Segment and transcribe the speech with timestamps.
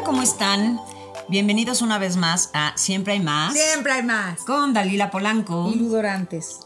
[0.00, 0.80] Hola, ¿cómo están?
[1.28, 3.52] Bienvenidos una vez más a Siempre hay más.
[3.52, 4.40] Siempre hay más.
[4.44, 5.70] Con Dalila Polanco.
[5.70, 6.60] Y Ludorantes.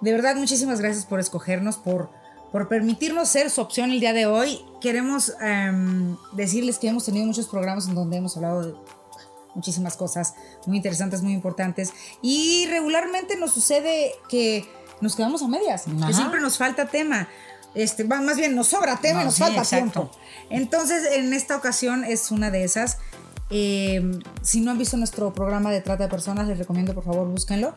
[0.00, 2.08] De verdad, muchísimas gracias por escogernos, por,
[2.50, 4.64] por permitirnos ser su opción el día de hoy.
[4.80, 8.74] Queremos em, decirles que hemos tenido muchos programas en donde hemos hablado de
[9.54, 10.34] muchísimas cosas
[10.66, 11.92] muy interesantes, muy importantes.
[12.22, 14.66] Y regularmente nos sucede que
[15.02, 17.28] nos quedamos a medias, que siempre nos falta tema.
[17.74, 20.10] Este, más bien nos sobra tema y nos falta tiempo.
[20.50, 22.98] Entonces, en esta ocasión es una de esas.
[23.50, 27.28] Em, si no han visto nuestro programa de trata de personas, les recomiendo por favor
[27.28, 27.76] búsquenlo.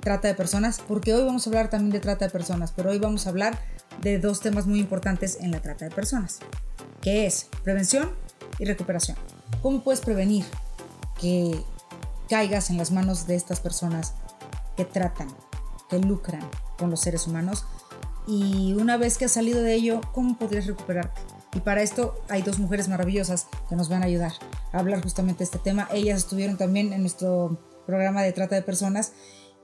[0.00, 2.98] Trata de personas, porque hoy vamos a hablar también de trata de personas, pero hoy
[2.98, 3.58] vamos a hablar
[4.00, 6.38] de dos temas muy importantes en la trata de personas,
[7.02, 8.12] que es prevención
[8.58, 9.16] y recuperación.
[9.60, 10.44] ¿Cómo puedes prevenir
[11.20, 11.60] que
[12.28, 14.14] caigas en las manos de estas personas
[14.76, 15.28] que tratan,
[15.90, 17.64] que lucran con los seres humanos?
[18.28, 21.20] Y una vez que has salido de ello, ¿cómo podrías recuperarte?
[21.54, 24.32] Y para esto hay dos mujeres maravillosas que nos van a ayudar
[24.72, 25.88] a hablar justamente de este tema.
[25.92, 29.12] Ellas estuvieron también en nuestro programa de trata de personas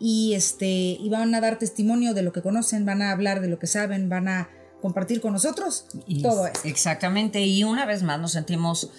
[0.00, 3.48] y, este, y van a dar testimonio de lo que conocen, van a hablar de
[3.48, 4.48] lo que saben, van a
[4.80, 5.86] compartir con nosotros
[6.22, 6.66] todo esto.
[6.66, 8.90] Exactamente, y una vez más nos sentimos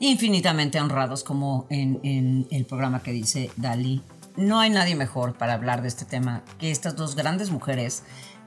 [0.00, 4.02] infinitamente honrados como en, en el programa que dice Dali.
[4.36, 8.02] No hay nadie mejor para hablar de este tema que estas dos grandes mujeres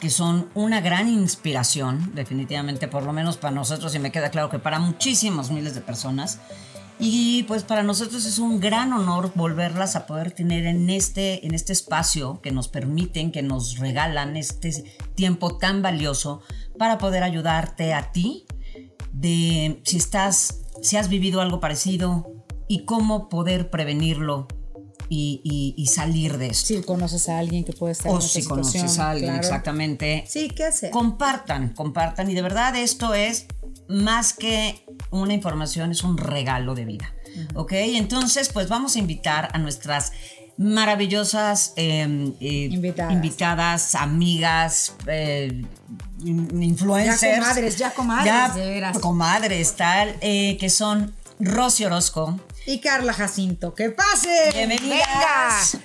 [0.09, 4.59] son una gran inspiración, definitivamente, por lo menos para nosotros, y me queda claro que
[4.59, 6.39] para muchísimos miles de personas.
[6.97, 11.53] Y pues para nosotros es un gran honor volverlas a poder tener en este, en
[11.53, 16.41] este espacio que nos permiten, que nos regalan este tiempo tan valioso
[16.77, 18.45] para poder ayudarte a ti
[19.11, 22.27] de si estás, si has vivido algo parecido
[22.69, 24.47] y cómo poder prevenirlo
[25.09, 26.67] y, salir de esto.
[26.67, 30.25] Si conoces a alguien que puede estar o si conoces a alguien, exactamente.
[30.27, 30.91] Sí, ¿qué hacer?
[30.91, 32.29] Compartan, compartan.
[32.29, 33.45] Y de verdad esto es
[33.87, 37.13] más que una información, es un regalo de vida.
[37.53, 37.73] ¿Ok?
[37.73, 40.13] Entonces, pues vamos a invitar a nuestras
[40.57, 43.95] maravillosas em, eh, invitadas.
[43.95, 45.63] amigas, eh,
[46.23, 47.21] influencers.
[47.21, 48.99] Ya comadres, ya comadres, de veras.
[48.99, 53.73] Comadres, tal, eh, que son Rosy Orozco, y Carla Jacinto.
[53.73, 54.51] ¡Que pase!
[54.53, 55.77] ¡Bienvenidas!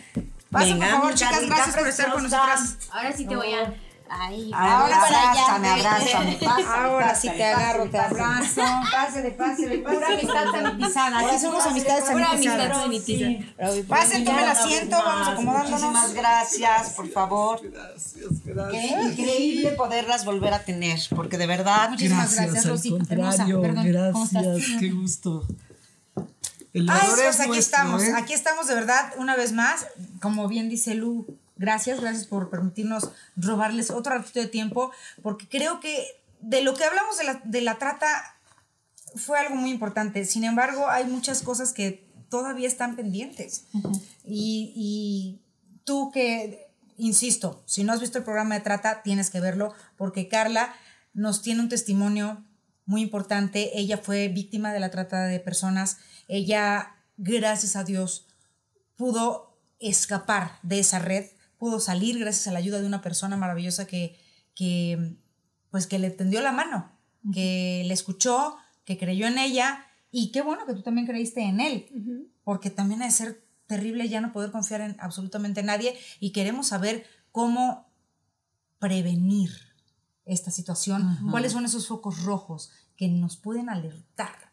[0.51, 0.79] Venga.
[0.79, 1.47] por favor, chicas.
[1.47, 2.79] Gracias por estar con nosotras.
[2.91, 3.75] Ahora sí te voy a...
[4.13, 8.61] Ahí, ahora abrázame, abrázame, Ahora sí te agarro, te abrazo.
[8.91, 9.79] Pásale, pásale, pásale.
[9.79, 11.19] Pura amistad sanitizada.
[11.21, 12.87] Aquí somos amistades sanitizadas.
[13.87, 15.81] Pasen, tomen asiento, vamos acomodándonos.
[15.81, 17.61] Muchísimas gracias, por favor.
[17.63, 18.83] Gracias, gracias.
[18.83, 21.91] Qué increíble poderlas volver a tener, porque de verdad.
[21.91, 22.99] Muchísimas gracias, Rosy.
[23.09, 23.47] Gracias,
[24.81, 25.47] qué gusto.
[26.73, 28.13] El Ay, pues aquí estamos, ¿eh?
[28.17, 29.87] aquí estamos de verdad, una vez más,
[30.23, 31.27] como bien dice Lu,
[31.57, 34.93] gracias, gracias por permitirnos robarles otro ratito de tiempo,
[35.23, 36.07] porque creo que
[36.41, 38.37] de lo que hablamos de la, de la trata
[39.17, 43.65] fue algo muy importante, sin embargo hay muchas cosas que todavía están pendientes.
[44.25, 45.41] y, y
[45.85, 50.29] tú que, insisto, si no has visto el programa de trata, tienes que verlo, porque
[50.29, 50.73] Carla
[51.13, 52.45] nos tiene un testimonio
[52.91, 58.27] muy importante, ella fue víctima de la trata de personas, ella, gracias a Dios,
[58.97, 63.87] pudo escapar de esa red, pudo salir gracias a la ayuda de una persona maravillosa
[63.87, 64.19] que,
[64.57, 65.17] que
[65.71, 66.91] pues que le tendió la mano,
[67.33, 71.61] que le escuchó, que creyó en ella y qué bueno que tú también creíste en
[71.61, 76.33] él, porque también ha de ser terrible ya no poder confiar en absolutamente nadie y
[76.33, 77.87] queremos saber cómo
[78.81, 79.70] prevenir
[80.25, 84.51] esta situación, cuáles son esos focos rojos que nos pueden alertar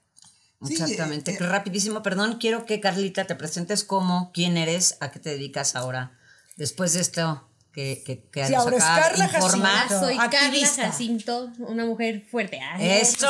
[0.62, 1.34] Exactamente.
[1.34, 5.76] Eh, Rapidísimo, perdón, quiero que Carlita te presentes como, quién eres, a qué te dedicas
[5.76, 6.18] ahora,
[6.56, 7.48] después de esto
[7.78, 9.88] que, que, que sí, ahora es Carla informar.
[9.88, 12.60] Soy Carla Jacinto, una mujer fuerte.
[12.80, 13.28] Esto,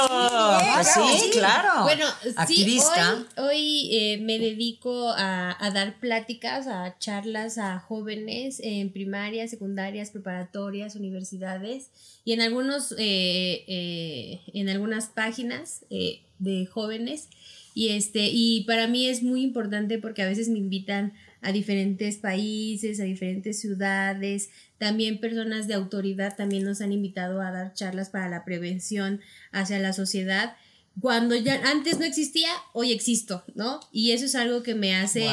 [0.73, 1.83] pues sí, claro.
[1.83, 2.05] Bueno,
[2.37, 3.17] Activista.
[3.17, 8.89] sí, hoy, hoy eh, me dedico a, a, dar pláticas, a charlas a jóvenes en
[8.93, 11.89] primarias, secundarias, preparatorias, universidades
[12.23, 17.27] y en algunos, eh, eh, en algunas páginas de jóvenes.
[17.73, 21.11] Y, este, y para mí es muy importante porque a veces me invitan
[21.47, 24.49] a diferentes países, a diferentes ciudades.
[24.77, 29.21] También personas de autoridad también nos han invitado a dar charlas para la prevención
[29.53, 30.57] hacia la sociedad.
[30.99, 33.79] cuando ya antes no existía, hoy existo, ¿no?
[33.93, 35.29] Y eso es algo que me hace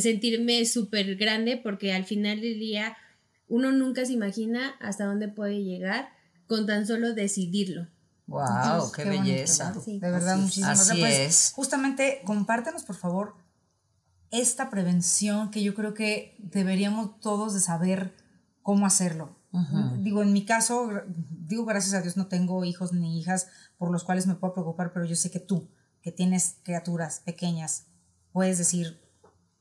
[0.00, 2.96] sentirme súper grande porque al final del día
[3.48, 6.10] uno nunca se imagina hasta dónde puede llegar
[6.46, 7.88] con tan solo decidirlo.
[8.28, 9.74] Wow, qué, belleza.
[9.86, 10.98] De verdad, muchísimas gracias.
[11.00, 13.34] Pues, justamente, compártenos, por favor,
[14.30, 18.14] esta prevención que yo creo que deberíamos todos de saber
[18.62, 19.36] cómo hacerlo.
[20.00, 23.48] Digo, en mi caso, digo, gracias a Dios no tengo hijos ni hijas
[23.78, 25.68] por los cuales me puedo preocupar, pero yo sé que tú,
[26.02, 27.86] que tienes criaturas pequeñas,
[28.30, 29.00] puedes decir,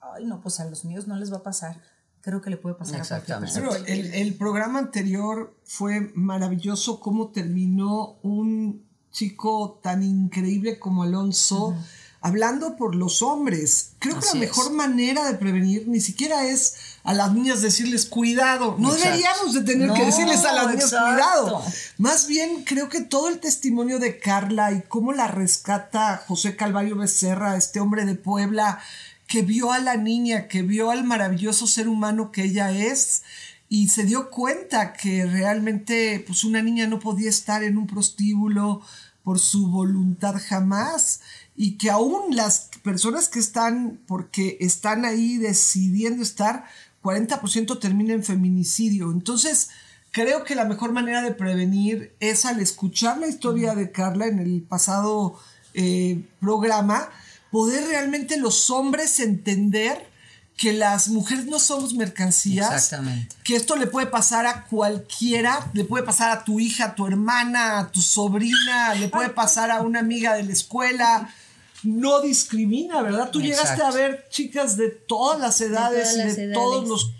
[0.02, 1.82] ay, no, pues a los míos no les va a pasar.
[2.22, 3.70] Creo que le puede pasar a cualquier persona.
[3.70, 11.76] Pero el, el programa anterior fue maravilloso, cómo terminó un chico tan increíble como Alonso
[12.22, 13.92] hablando por los hombres.
[14.00, 18.76] Creo que la mejor manera de prevenir ni siquiera es a las niñas decirles cuidado.
[18.80, 21.64] No deberíamos de tener que decirles a las niñas cuidado.
[21.98, 26.98] Más bien creo que todo el testimonio de Carla y cómo la rescata José Calvario
[26.98, 28.80] Becerra, este hombre de Puebla,
[29.28, 33.24] que vio a la niña, que vio al maravilloso ser humano que ella es
[33.70, 38.82] y se dio cuenta que realmente pues una niña no podía estar en un prostíbulo
[39.24, 41.20] por su voluntad jamás
[41.58, 46.66] y que aún las personas que están, porque están ahí decidiendo estar,
[47.02, 49.12] 40% termina en feminicidio.
[49.12, 49.70] Entonces,
[50.12, 54.38] creo que la mejor manera de prevenir es al escuchar la historia de Carla en
[54.38, 55.40] el pasado
[55.74, 57.10] eh, programa,
[57.52, 60.08] poder realmente los hombres entender
[60.58, 62.72] que las mujeres no somos mercancías.
[62.72, 63.36] Exactamente.
[63.44, 67.08] Que esto le puede pasar a cualquiera, le puede pasar a tu hija, a tu
[67.08, 71.34] hermana, a tu sobrina, le puede pasar a una amiga de la escuela
[71.84, 73.30] no discrimina, ¿verdad?
[73.32, 77.12] Tú llegaste a ver chicas de todas las edades, de, todos los,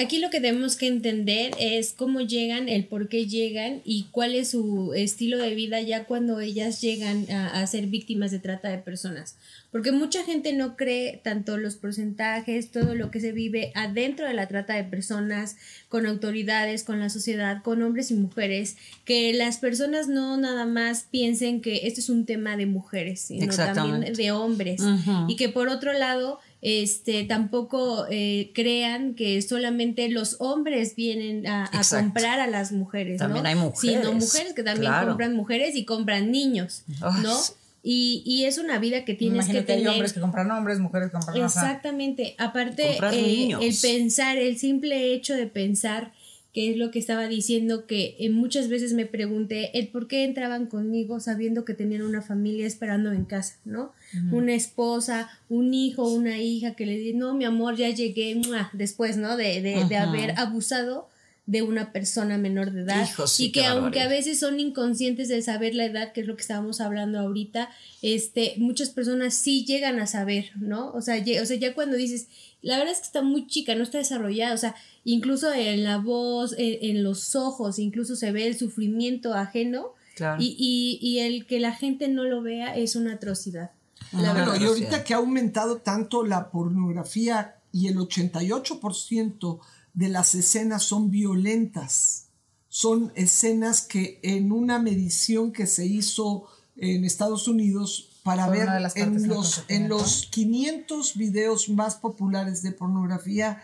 [0.00, 4.34] Aquí lo que tenemos que entender es cómo llegan, el por qué llegan y cuál
[4.34, 8.68] es su estilo de vida ya cuando ellas llegan a, a ser víctimas de trata
[8.68, 9.36] de personas.
[9.70, 14.32] Porque mucha gente no cree tanto los porcentajes, todo lo que se vive adentro de
[14.32, 15.56] la trata de personas,
[15.90, 21.06] con autoridades, con la sociedad, con hombres y mujeres, que las personas no nada más
[21.10, 24.82] piensen que esto es un tema de mujeres, sino también de hombres.
[25.28, 31.70] Y que por otro lado, este tampoco eh, crean que solamente los hombres vienen a,
[31.88, 33.48] comprar a las mujeres, también ¿no?
[33.48, 34.00] hay mujeres.
[34.02, 36.82] Sino mujeres que también compran mujeres y compran niños,
[37.22, 37.36] ¿no?
[37.80, 39.88] Y, y, es una vida que tienes que tener.
[39.88, 42.34] Hay hombres que compran hombres, mujeres que compran Exactamente.
[42.36, 46.12] Aparte, eh, el pensar, el simple hecho de pensar,
[46.52, 50.24] que es lo que estaba diciendo, que eh, muchas veces me pregunté el por qué
[50.24, 53.92] entraban conmigo sabiendo que tenían una familia esperando en casa, ¿no?
[54.32, 58.40] Una esposa, un hijo, una hija que le di, no, mi amor, ya llegué,
[58.72, 59.36] después, ¿no?
[59.36, 61.08] De, de, de haber abusado
[61.48, 63.08] de una persona menor de edad
[63.38, 66.42] y que aunque a veces son inconscientes de saber la edad, que es lo que
[66.42, 67.70] estábamos hablando ahorita,
[68.02, 70.92] este, muchas personas sí llegan a saber, ¿no?
[70.92, 72.28] O sea, o sea, ya cuando dices,
[72.60, 75.96] la verdad es que está muy chica, no está desarrollada, o sea, incluso en la
[75.96, 79.94] voz, en, los ojos, incluso se ve el sufrimiento ajeno
[80.38, 83.70] y, y, y, el que la gente no lo vea es una atrocidad.
[84.10, 89.60] Claro, y ahorita que ha aumentado tanto la pornografía y el 88%
[89.94, 92.28] de las escenas son violentas.
[92.68, 96.46] Son escenas que en una medición que se hizo
[96.76, 103.62] en Estados Unidos para ver en los, en los 500 videos más populares de pornografía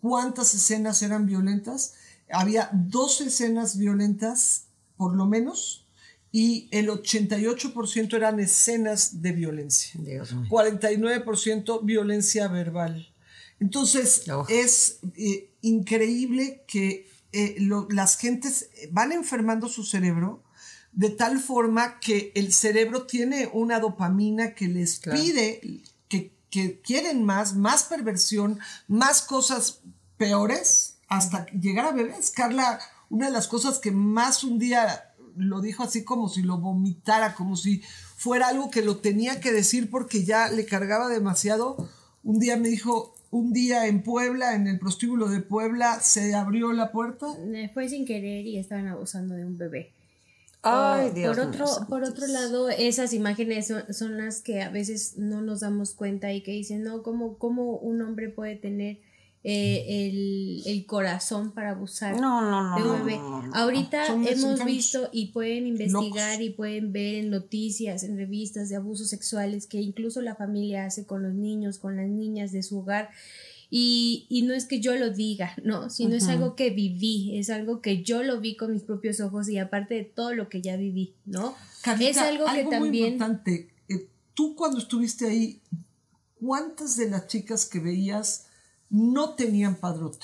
[0.00, 1.94] cuántas escenas eran violentas.
[2.30, 5.87] Había dos escenas violentas, por lo menos,
[6.30, 9.98] y el 88% eran escenas de violencia.
[10.48, 13.12] 49% violencia verbal.
[13.60, 17.56] Entonces, es eh, increíble que eh,
[17.90, 20.42] las gentes van enfermando su cerebro
[20.92, 27.24] de tal forma que el cerebro tiene una dopamina que les pide que, que, quieren
[27.24, 29.80] más, más perversión, más cosas
[30.16, 32.30] peores, hasta llegar a bebés.
[32.30, 32.80] Carla,
[33.10, 35.07] una de las cosas que más un día
[35.38, 37.82] lo dijo así como si lo vomitara, como si
[38.16, 41.76] fuera algo que lo tenía que decir porque ya le cargaba demasiado.
[42.24, 46.72] Un día me dijo, un día en Puebla, en el prostíbulo de Puebla, se abrió
[46.72, 47.26] la puerta.
[47.74, 49.92] Fue sin querer y estaban abusando de un bebé.
[50.62, 55.40] Ay, Dios por otro, por otro lado, esas imágenes son, las que a veces no
[55.40, 58.98] nos damos cuenta y que dicen, no, ¿cómo, cómo un hombre puede tener
[59.50, 63.18] eh, el, el, corazón para abusar de un bebé.
[63.54, 69.08] Ahorita hemos visto y pueden investigar y pueden ver en noticias, en revistas de abusos
[69.08, 73.08] sexuales que incluso la familia hace con los niños, con las niñas de su hogar.
[73.70, 77.48] Y, y, no es que yo lo diga, no, sino es algo que viví, es
[77.48, 80.60] algo que yo lo vi con mis propios ojos y aparte de todo lo que
[80.60, 81.54] ya viví, ¿no?
[82.00, 82.80] es algo, que también...
[82.80, 85.60] Muy importante, eh, tú cuando estuviste ahí,
[86.38, 88.47] ¿cuántas de las chicas que veías
[88.90, 90.18] no tenían padrote?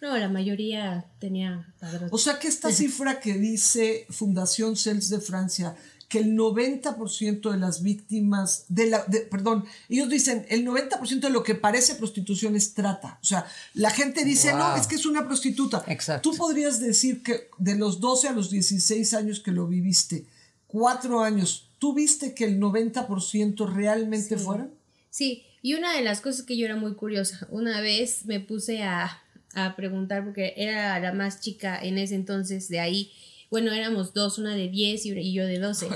[0.00, 2.08] No, la mayoría tenía padrote.
[2.12, 5.76] O sea que esta cifra que dice Fundación CELS de Francia,
[6.08, 11.42] que el 90% de las víctimas de la, perdón, ellos dicen el 90% de lo
[11.42, 13.18] que parece prostitución es trata.
[13.20, 15.84] O sea, la gente dice, no, es que es una prostituta.
[15.86, 16.30] Exacto.
[16.30, 20.24] Tú podrías decir que de los 12 a los 16 años que lo viviste,
[20.66, 24.72] cuatro años, ¿tú viste que el 90% realmente fueron?
[25.10, 28.84] Sí, y una de las cosas que yo era muy curiosa, una vez me puse
[28.84, 29.22] a,
[29.52, 33.10] a preguntar, porque era la más chica en ese entonces de ahí,
[33.50, 35.88] bueno, éramos dos, una de 10 y, yo de 12.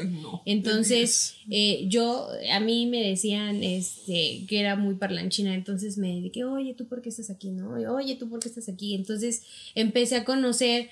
[0.45, 6.45] entonces, eh, yo, a mí me decían este, que era muy parlanchina, entonces me dije,
[6.45, 7.51] oye, ¿tú por qué estás aquí?
[7.51, 7.71] ¿No?
[7.95, 8.95] Oye, ¿tú por qué estás aquí?
[8.95, 9.43] Entonces
[9.75, 10.91] empecé a conocer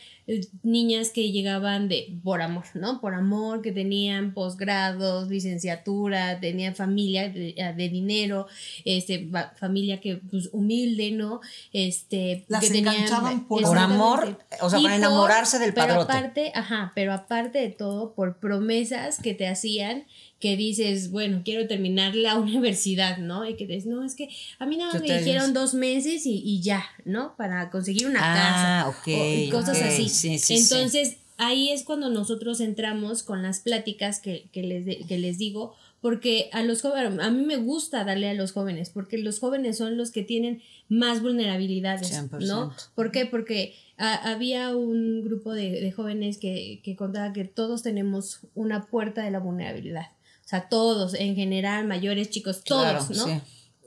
[0.63, 3.01] niñas que llegaban de por amor, ¿no?
[3.01, 8.47] Por amor, que tenían posgrados, licenciatura, tenían familia de, eh, dinero,
[8.85, 11.41] este, familia que, pues, humilde, ¿no?
[11.73, 16.07] Este, Las que tenían, por, amor, o sea, para enamorarse del padrote.
[16.07, 20.05] Pero aparte, ajá, pero aparte de todo, por promesas que te hacían
[20.41, 23.49] que dices, bueno, quiero terminar la universidad, ¿no?
[23.49, 24.29] Y que dices, no, es que
[24.59, 27.37] a mí nada me dijeron dos meses y, ya, ¿no?
[27.37, 29.11] Para conseguir una ah, casa.
[29.11, 30.11] y cosas así.
[30.49, 36.49] Entonces, ahí es cuando nosotros entramos con las pláticas que, les, que les digo, porque
[36.53, 39.99] a los jóvenes, a mí me gusta darle a los jóvenes, porque los jóvenes son
[39.99, 42.75] los que tienen más vulnerabilidades, ¿no?
[42.95, 43.27] ¿Por qué?
[43.27, 49.31] Porque había un grupo de, jóvenes que, que contaba que todos tenemos una puerta de
[49.31, 50.07] la vulnerabilidad.
[50.51, 53.41] O sea, todos, en general, mayores, chicos, todos, ¿no?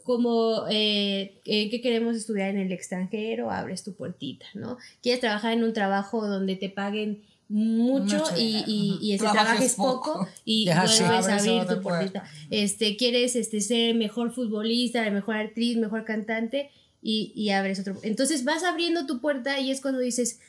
[0.06, 3.52] Como, eh, eh, ¿qué queremos estudiar en el extranjero?
[3.52, 4.78] Abres tu puertita, ¿no?
[5.02, 8.64] ¿Quieres trabajar en un trabajo donde te paguen mucho, y,
[9.02, 12.24] y, este, trabajes poco, y vuelves a abrir tu puertita.
[12.50, 17.98] Este, quieres este, ser mejor futbolista, mejor actriz, mejor cantante y, y abres otro.
[18.04, 20.40] Entonces vas abriendo tu puerta y es cuando dices,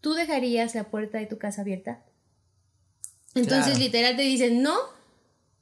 [0.00, 2.04] ¿tú dejarías la puerta de tu casa abierta?
[3.34, 4.95] Entonces literal te dicen, no,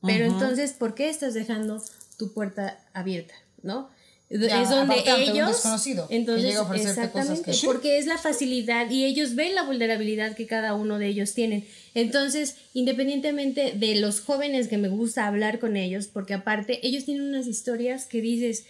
[0.06, 1.82] pero entonces, ¿por qué estás dejando
[2.18, 3.34] tu puerta abierta?
[3.62, 3.88] ¿No?
[4.30, 5.62] es donde ellos
[6.08, 11.08] entonces exactamente porque es la facilidad y ellos ven la vulnerabilidad que cada uno de
[11.08, 16.84] ellos tienen entonces independientemente de los jóvenes que me gusta hablar con ellos porque aparte
[16.86, 18.64] ellos tienen unas historias que dices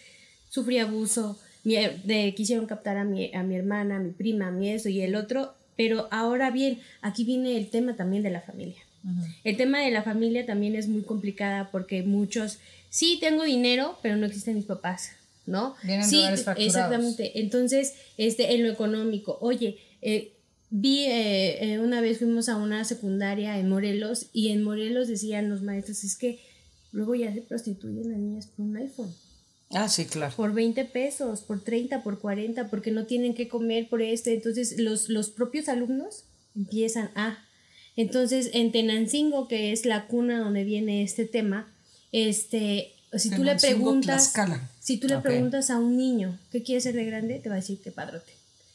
[0.50, 4.71] sufrí abuso de, quisieron captar a mi, a mi hermana a mi prima a mi
[4.71, 8.84] eso y el otro pero ahora bien aquí viene el tema también de la familia
[9.45, 12.59] el tema de la familia también es muy complicada porque muchos,
[12.91, 15.11] sí tengo dinero, pero no existen mis papás,
[15.47, 15.75] ¿no?
[15.83, 16.23] Vienen sí,
[16.57, 17.41] exactamente.
[17.41, 20.33] Entonces, este, en lo económico, oye, eh,
[20.71, 25.51] vi eh, eh, una vez fuimos a una secundaria en Morelos y en Morelos decían
[25.51, 26.41] los maestros, es que
[26.93, 29.15] luego ya se prostituyen las niñas por un iPhone.
[29.71, 30.35] Ah, sí, claro.
[30.37, 34.33] Por 20 pesos, por 30, por 40, porque no tienen que comer por este.
[34.33, 37.44] Entonces, los, los propios alumnos empiezan a,
[37.97, 41.73] entonces, en Tenancingo, que es la cuna donde viene este tema,
[42.13, 44.33] este, si tú le preguntas,
[44.81, 47.59] si tú le preguntas a un niño qué quiere ser de grande, te va a
[47.59, 48.33] decir que padrote.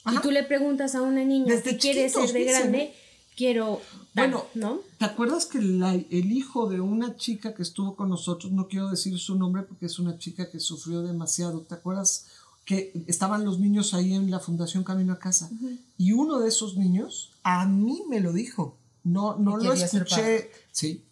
[0.09, 2.93] Si tú le preguntas a una niña qué quiere ser de grande,
[3.35, 3.81] quiero
[4.13, 4.79] bueno, ¿no?
[4.97, 9.17] ¿Te acuerdas que el hijo de una chica que estuvo con nosotros, no quiero decir
[9.17, 12.25] su nombre porque es una chica que sufrió demasiado, ¿te acuerdas
[12.65, 15.49] que estaban los niños ahí en la Fundación Camino a Casa?
[15.97, 18.77] Y uno de esos niños a mí me lo dijo.
[19.03, 20.51] No, no lo escuché.
[20.71, 21.03] Sí,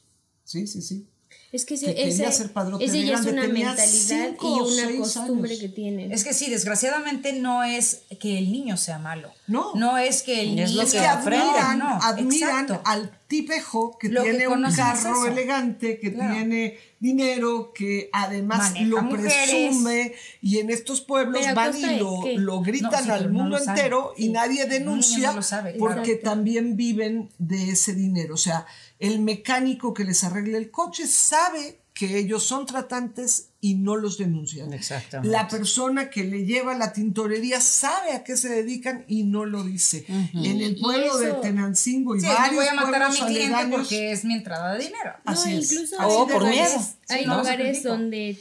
[0.44, 1.08] sí, sí, sí.
[1.52, 6.12] Es que, ese, ese, ya es una mentalidad y una costumbre que tienen.
[6.12, 9.32] Es que sí, desgraciadamente no es que el niño sea malo.
[9.48, 9.74] No.
[9.76, 14.48] No es que el niño es lo que, admiran, no, admiran al tipejo que tiene
[14.48, 21.78] un carro elegante, que tiene dinero, que además lo presume y en estos pueblos van
[21.78, 25.34] y lo, gritan al mundo entero y nadie denuncia
[25.78, 28.36] porque también viven de ese dinero.
[28.36, 28.66] O sea,
[29.00, 34.20] el mecánico que les arregle el coche sabe que ellos son tratantes y no los
[34.20, 34.72] denuncian.
[34.72, 35.36] Exactamente.
[35.36, 39.64] La persona que le lleva la tintorería sabe a qué se dedican y no lo
[39.64, 40.06] dice.
[40.08, 44.24] En el pueblo de Tenancingo y varios voy a matar a mi cliente porque es
[44.26, 45.14] mi entrada de dinero.
[45.26, 46.88] No, incluso oh, por miedo.
[47.10, 48.38] Hay lugares donde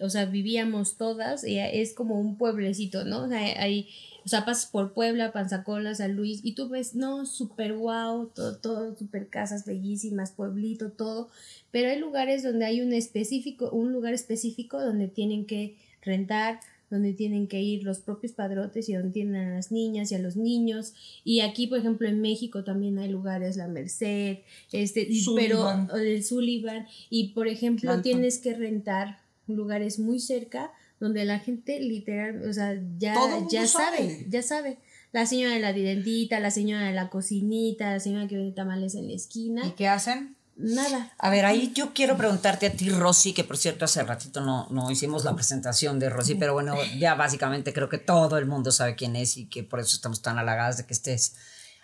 [0.00, 3.24] o sea, vivíamos todas y es como un pueblecito, ¿no?
[3.24, 3.88] O sea, hay
[4.28, 8.58] o sea, pasas por Puebla, Panzacola, San Luis, y tú ves, no, súper guau, todo,
[8.58, 11.30] todo, súper casas bellísimas, pueblito, todo.
[11.70, 17.14] Pero hay lugares donde hay un específico, un lugar específico donde tienen que rentar donde
[17.14, 20.36] tienen que ir los propios padrotes y donde tienen a las niñas y a los
[20.36, 20.92] niños.
[21.24, 24.38] Y aquí, por ejemplo, en México también hay lugares, la Merced,
[24.72, 31.38] este, pero el Sullivan, y por ejemplo, tienes que rentar lugares muy cerca donde la
[31.38, 33.14] gente literal, o sea, ya,
[33.50, 34.78] ya sabe, ya sabe.
[35.12, 38.94] La señora de la direndita, la señora de la cocinita, la señora que vende tamales
[38.94, 39.66] en la esquina.
[39.66, 40.36] ¿Y qué hacen?
[40.56, 41.12] Nada.
[41.18, 44.66] A ver, ahí yo quiero preguntarte a ti, Rosy, que por cierto hace ratito no,
[44.70, 48.72] no hicimos la presentación de Rosy, pero bueno, ya básicamente creo que todo el mundo
[48.72, 51.36] sabe quién es y que por eso estamos tan halagadas de que estés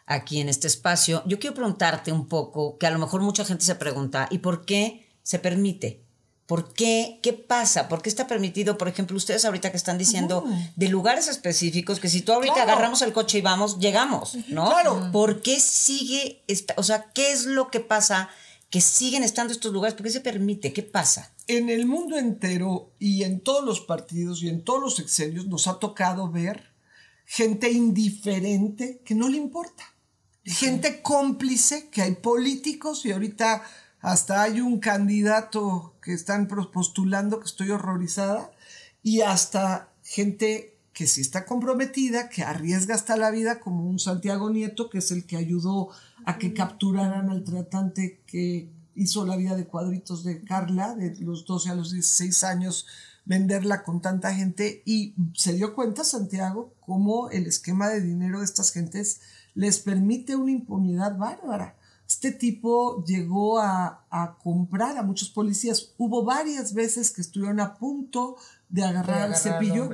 [0.07, 1.23] aquí en este espacio.
[1.25, 4.65] Yo quiero preguntarte un poco, que a lo mejor mucha gente se pregunta, ¿y por
[4.67, 6.04] qué se permite?
[6.47, 7.21] ¿Por qué?
[7.23, 7.89] ¿Qué pasa?
[7.89, 10.45] ¿Por qué está permitido, por ejemplo, ustedes ahorita que están diciendo
[10.77, 14.69] de lugares específicos que si tú ahorita agarramos el coche y vamos, llegamos, ¿no?
[14.69, 15.09] Claro.
[15.11, 18.29] ¿Por qué sigue, esta, o sea, qué es lo que pasa
[18.69, 19.95] que siguen estando estos lugares?
[19.95, 20.75] ¿Por qué se permite?
[20.75, 21.33] ¿Qué pasa?
[21.47, 25.67] En el mundo entero y en todos los partidos y en todos los sexenios nos
[25.67, 26.75] ha tocado ver
[27.25, 29.85] gente indiferente que no le importa.
[30.45, 33.63] Gente cómplice, que hay políticos y ahorita
[34.05, 38.51] hasta hay un candidato que están postulando que estoy horrorizada
[39.03, 44.51] y hasta gente que sí está comprometida, que arriesga hasta la vida, como un Santiago
[44.51, 45.89] Nieto, que es el que ayudó
[46.27, 51.47] a que capturaran al tratante que hizo la vida de cuadritos de Carla, de los
[51.47, 52.87] 12 a los 16 años,
[53.25, 58.45] venderla con tanta gente y se dio cuenta Santiago cómo el esquema de dinero de
[58.45, 59.23] estas gentes
[59.55, 61.79] les permite una impunidad bárbara.
[62.09, 65.93] Este tipo llegó a, a, comprar a muchos policías.
[65.97, 68.37] Hubo varias veces que estuvieron a punto
[68.69, 69.89] de agarrar, al cepillo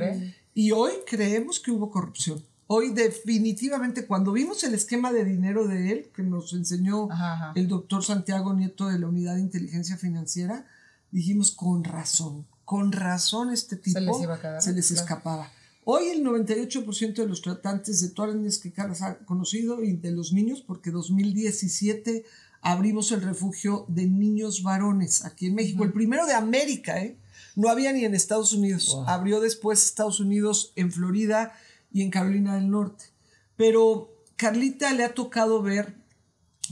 [0.55, 2.43] y hoy creemos que hubo corrupción.
[2.67, 7.09] Hoy definitivamente cuando vimos el esquema de dinero de él que nos enseñó
[7.55, 10.67] el doctor Santiago Nieto de la Unidad de Inteligencia Financiera,
[11.11, 13.99] dijimos con razón, con razón este tipo
[14.61, 15.50] se les, escapaba.
[15.84, 20.32] Hoy el 98% de los tratantes de todas que Carlos ha conocido y de los
[20.32, 22.25] niños, porque 2017
[22.60, 27.16] abrimos el refugio de niños varones aquí en México, el primero de América, ¿eh?
[27.56, 28.99] No había ni en Estados Unidos.
[29.06, 31.52] Abrió después Estados Unidos en Florida
[31.93, 33.06] y en Carolina del Norte.
[33.56, 35.97] Pero Carlita le ha tocado ver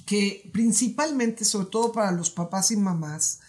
[0.07, 3.41] que principalmente, sobre todo para los papás y mamás,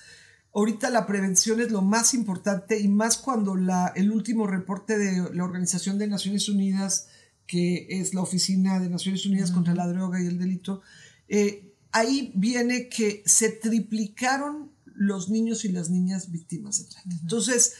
[0.54, 5.34] ahorita la prevención es lo más importante y más cuando la, el último reporte de
[5.34, 7.08] la Organización de Naciones Unidas,
[7.46, 10.82] que es la Oficina de Naciones Unidas contra la Droga y el Delito,
[11.28, 17.10] eh, ahí viene que se triplicaron los niños y las niñas víctimas de trata.
[17.22, 17.74] Entonces,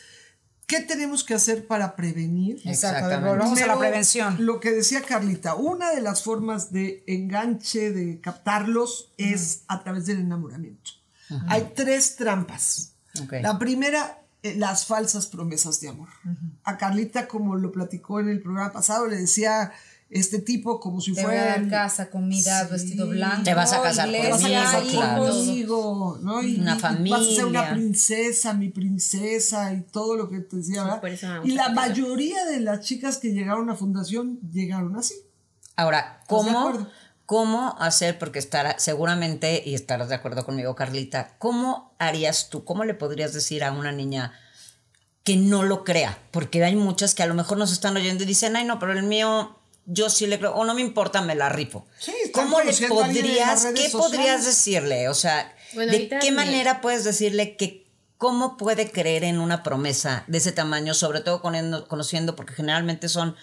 [0.70, 2.62] ¿Qué tenemos que hacer para prevenir?
[2.64, 3.28] Exactamente.
[3.28, 4.46] Volvamos a la prevención.
[4.46, 10.06] Lo que decía Carlita, una de las formas de enganche, de captarlos, es a través
[10.06, 10.92] del enamoramiento.
[11.48, 12.94] Hay tres trampas.
[13.42, 16.10] La primera, eh, las falsas promesas de amor.
[16.64, 19.72] A Carlita, como lo platicó en el programa pasado, le decía
[20.10, 23.44] este tipo como si fuera en casa, comida, vestido blanco.
[23.44, 24.10] Te vas a casar
[25.18, 26.42] conmigo, ¿no?
[26.42, 27.18] Y, una familia.
[27.18, 31.00] Vas a ser una princesa, mi princesa y todo lo que te decía,
[31.44, 35.14] y la mayoría de las chicas que llegaron a fundación llegaron así.
[35.76, 36.88] Ahora, ¿cómo,
[37.30, 42.86] cómo hacer, porque estará seguramente, y estarás de acuerdo conmigo, Carlita, ¿cómo harías tú, cómo
[42.86, 44.34] le podrías decir a una niña
[45.24, 46.18] que no lo crea?
[46.32, 48.94] Porque hay muchas que a lo mejor nos están oyendo y dicen, ay, no, pero
[48.94, 51.86] el mío yo sí le creo, o no me importa, me la rifo.
[52.34, 55.08] ¿Cómo le podrías, qué podrías decirle?
[55.08, 57.86] O sea, ¿de qué manera puedes decirle que
[58.18, 63.36] cómo puede creer en una promesa de ese tamaño, sobre todo conociendo, porque generalmente son,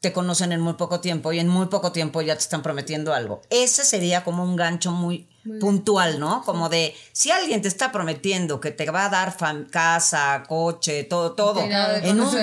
[0.00, 3.12] te conocen en muy poco tiempo y en muy poco tiempo ya te están prometiendo
[3.12, 3.42] algo.
[3.50, 5.26] Ese sería como un gancho muy,
[5.58, 6.42] puntual, ¿no?
[6.44, 9.34] Como de, si alguien te está prometiendo que te va a dar
[9.70, 12.36] casa, coche, todo, todo, en un,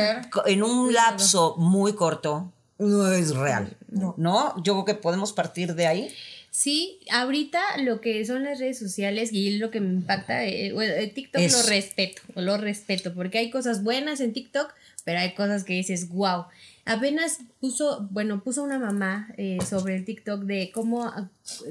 [0.46, 3.76] en un lapso muy corto, no es real.
[3.90, 4.56] No.
[4.64, 6.16] Yo creo que podemos partir de ahí.
[6.50, 10.94] Sí, ahorita lo que son las redes sociales y lo que me impacta, eh, bueno,
[11.14, 15.74] TikTok lo respeto, lo respeto, porque hay cosas buenas en TikTok, pero hay cosas que
[15.74, 16.46] dices, wow.
[16.88, 21.12] Apenas puso, bueno, puso una mamá eh, sobre el TikTok de cómo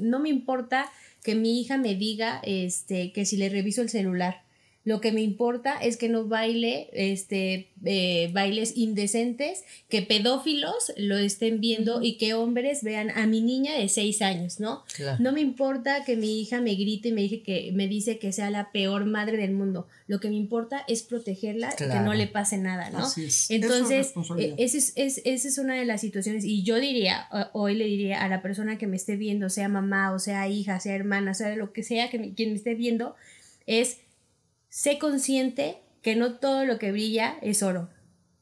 [0.01, 0.91] no me importa
[1.23, 4.43] que mi hija me diga este, que si le reviso el celular
[4.87, 11.17] lo que me importa es que no baile este, eh, bailes indecentes, que pedófilos lo
[11.17, 14.85] estén viendo y que hombres vean a mi niña de seis años, ¿no?
[15.19, 18.31] No me importa que mi hija me grite y me, dije que, me dice que
[18.31, 19.89] sea la peor madre del mundo.
[20.07, 23.05] Lo que me importa es protegerla, y que no le pase nada, ¿no?
[23.49, 26.45] Entonces, e, esa es, es, esa es una de las situaciones.
[26.45, 30.13] Y yo diría, hoy le diría a la persona que me esté viendo, sea mamá
[30.13, 33.17] o sea hija, sea hermana, sea lo que sea que quien me esté viendo,
[33.65, 33.97] es
[34.69, 37.89] sé consciente que no todo lo que brilla es oro.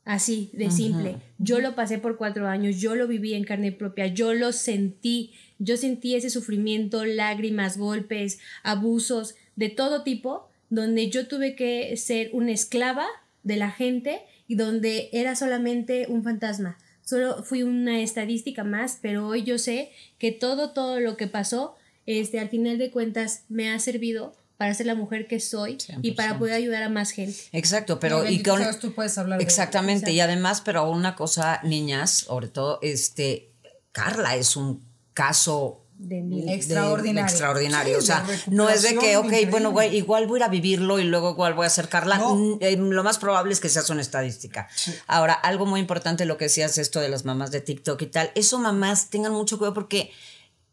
[0.06, 1.18] Así, de simple.
[1.40, 5.34] Yo lo pasé por cuatro años, yo lo viví en carne propia, yo lo sentí,
[5.58, 12.30] yo sentí ese sufrimiento, lágrimas, golpes, abusos de todo tipo, donde yo tuve que ser
[12.34, 13.08] una esclava
[13.42, 16.78] de la gente y donde era solamente un fantasma.
[17.04, 21.76] Solo fui una estadística más, pero hoy yo sé que todo, todo lo que pasó,
[22.06, 26.12] este, al final de cuentas me ha servido para ser la mujer que soy y
[26.12, 27.38] para poder ayudar a más gente.
[27.52, 32.48] Exacto, pero y con tú puedes hablar Exactamente, y además, pero una cosa, niñas, sobre
[32.48, 33.52] todo este
[33.92, 36.20] Carla es un caso de
[36.54, 37.30] extraordinario.
[37.30, 37.98] extraordinario.
[37.98, 41.00] o sea, no es de que, ok, bueno, güey, igual voy a ir a vivirlo
[41.00, 42.18] y luego igual voy a hacer Carla.
[42.20, 44.68] Mm, eh, lo más probable es que seas una estadística.
[45.08, 48.32] Ahora, algo muy importante lo que decías esto de las mamás de TikTok y tal.
[48.36, 50.12] Eso, mamás, tengan mucho cuidado porque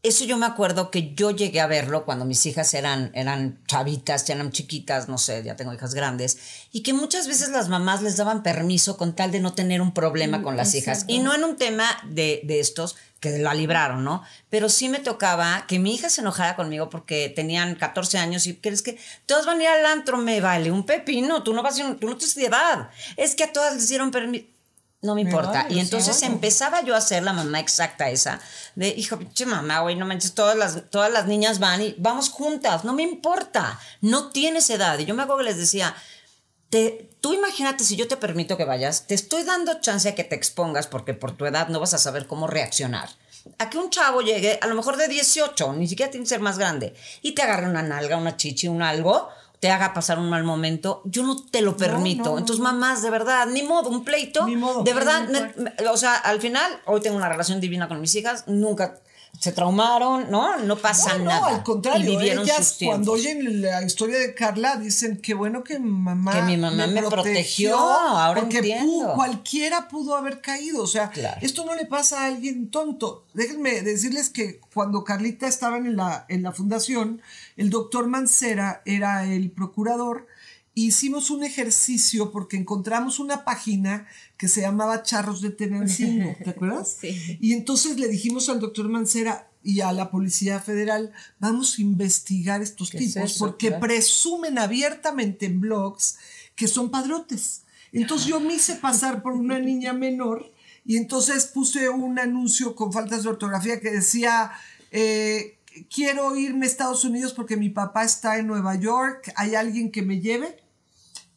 [0.03, 4.27] eso yo me acuerdo que yo llegué a verlo cuando mis hijas eran, eran chavitas,
[4.27, 6.39] ya eran chiquitas, no sé, ya tengo hijas grandes,
[6.73, 9.95] y que muchas veces las mamás les daban permiso con tal de no tener un
[9.95, 11.05] problema mm, con las hijas.
[11.07, 14.25] Y no en un tema de, de estos que la libraron, ¿no?
[14.51, 18.57] Pero sí me tocaba que mi hija se enojara conmigo porque tenían 14 años y
[18.57, 21.79] crees que todos van a ir al antro, me vale un pepino, tú no vas
[21.79, 22.91] a, tú no tienes edad.
[23.17, 24.47] Es que a todas les dieron permiso
[25.03, 25.67] no me importa.
[25.69, 28.41] y entonces empezaba yo a ser la mamá exacta esa,
[28.77, 32.31] de, hijo, pinche mamá, güey, no manches, todas las, todas las niñas van y vamos
[32.31, 34.99] juntas, no me importa, no tienes edad.
[35.01, 35.95] Y yo me acuerdo que les decía,
[36.71, 40.25] te, tú imagínate si yo te permito que vayas, te estoy dando chance a que
[40.25, 43.11] te expongas porque por tu edad no vas a saber cómo reaccionar.
[43.59, 46.41] A que un chavo llegue, a lo mejor de 18, ni siquiera tiene que ser
[46.41, 49.29] más grande, y te agarre una nalga, una chichi, un algo,
[49.63, 52.37] te haga pasar un mal momento, yo no te lo permito.
[52.37, 54.45] Entonces, mamás, de verdad, ni modo, un pleito.
[54.45, 55.23] de verdad,
[55.89, 59.01] o sea, al final, hoy tengo una relación divina con mis hijas, nunca
[59.39, 60.59] se traumaron, ¿no?
[60.59, 61.41] No pasa nada.
[61.41, 66.33] No, al contrario, ellas cuando oyen la historia de Carla dicen que bueno que mamá
[66.33, 68.79] que mi mamá me, protegió, ahora porque
[69.15, 73.25] cualquiera pudo haber caído, o sea, esto no le pasa a alguien tonto.
[73.33, 77.23] Déjenme decirles que cuando Carlita estaba en la en la fundación,
[77.57, 80.27] el doctor Mancera era el procurador
[80.75, 86.97] hicimos un ejercicio porque encontramos una página que se llamaba Charros de Tenancingo, ¿te acuerdas?
[87.01, 87.39] Sí.
[87.41, 92.63] Y entonces le dijimos al doctor Mancera y a la Policía Federal, vamos a investigar
[92.63, 96.19] estos tipos porque presumen abiertamente en blogs
[96.57, 97.63] que son padrotes.
[97.93, 100.53] Entonces yo me hice pasar por una niña menor
[100.85, 104.53] y entonces puse un anuncio con faltas de ortografía que decía...
[104.91, 105.59] Eh,
[105.95, 110.03] quiero irme a Estados Unidos porque mi papá está en Nueva York, hay alguien que
[110.03, 110.63] me lleve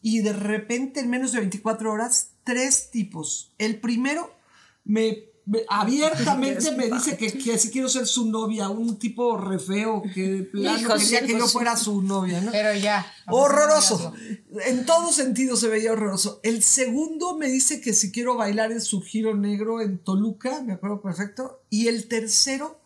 [0.01, 3.53] y de repente en menos de 24 horas, tres tipos.
[3.57, 4.31] El primero
[4.83, 5.23] me,
[5.67, 10.47] abiertamente me dice que, que si quiero ser su novia, un tipo re feo que
[10.51, 12.51] quería que yo fuera su novia, ¿no?
[12.51, 13.05] Pero ya.
[13.27, 14.13] Horroroso.
[14.65, 16.39] En todo sentido se veía horroroso.
[16.43, 20.73] El segundo me dice que si quiero bailar en su giro negro en Toluca, me
[20.73, 21.63] acuerdo perfecto.
[21.69, 22.79] Y el tercero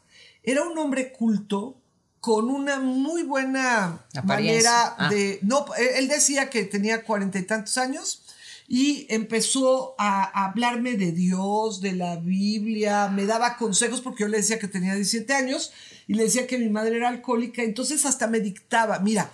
[0.43, 1.75] era un hombre culto,
[2.19, 5.09] con una muy buena manera ah.
[5.09, 5.39] de...
[5.41, 8.23] No, él decía que tenía cuarenta y tantos años
[8.67, 14.37] y empezó a hablarme de Dios, de la Biblia, me daba consejos porque yo le
[14.37, 15.71] decía que tenía 17 años
[16.07, 19.31] y le decía que mi madre era alcohólica, entonces hasta me dictaba, mira,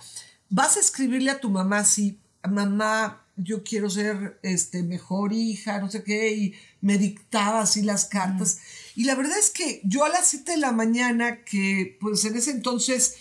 [0.48, 5.90] vas a escribirle a tu mamá si mamá, yo quiero ser este, mejor hija, no
[5.90, 8.58] sé qué, y me dictaba así las cartas.
[8.96, 12.34] Y la verdad es que yo a las 7 de la mañana, que pues en
[12.34, 13.16] ese entonces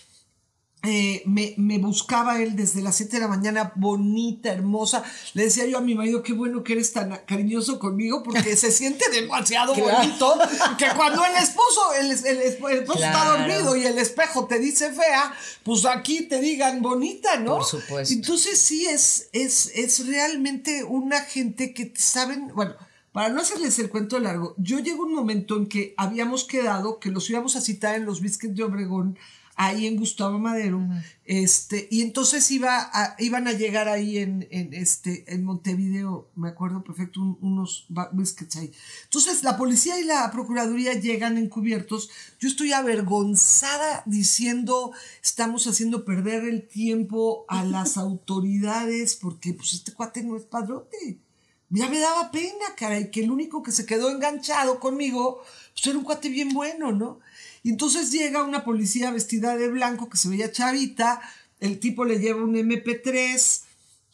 [0.87, 5.03] eh, me, buscaba él desde las 7 de la mañana, bonita, hermosa.
[5.33, 8.71] Le decía yo a mi marido, qué bueno que eres tan cariñoso conmigo, porque se
[8.71, 10.37] siente demasiado bonito,
[10.77, 15.33] que cuando el esposo, el, esposo está dormido y el espejo te dice fea,
[15.63, 17.57] pues aquí te digan bonita, ¿no?
[17.57, 18.13] Por supuesto.
[18.13, 22.75] Entonces sí es, es, es realmente una gente que saben, bueno,
[23.15, 27.11] para no hacerles el cuento largo, yo llego un momento en que habíamos quedado que
[27.11, 29.17] los íbamos a citar en los biscuits de Obregón
[29.55, 30.85] ahí en Gustavo Madero,
[31.23, 37.37] este, y entonces iba iban a llegar ahí en, este, en Montevideo, me acuerdo perfecto,
[37.39, 38.73] unos biscuits ahí.
[39.05, 44.91] Entonces la policía y la procuraduría llegan encubiertos, yo estoy avergonzada diciendo,
[45.23, 51.21] estamos haciendo perder el tiempo a las autoridades porque pues este cuate no es padrote.
[51.69, 55.41] Ya me daba pena, caray, que el único que se quedó enganchado conmigo,
[55.73, 57.19] pues era un cuate bien bueno, ¿no?
[57.63, 61.21] Y entonces llega una policía vestida de blanco que se veía chavita,
[61.59, 63.63] el tipo le lleva un MP3,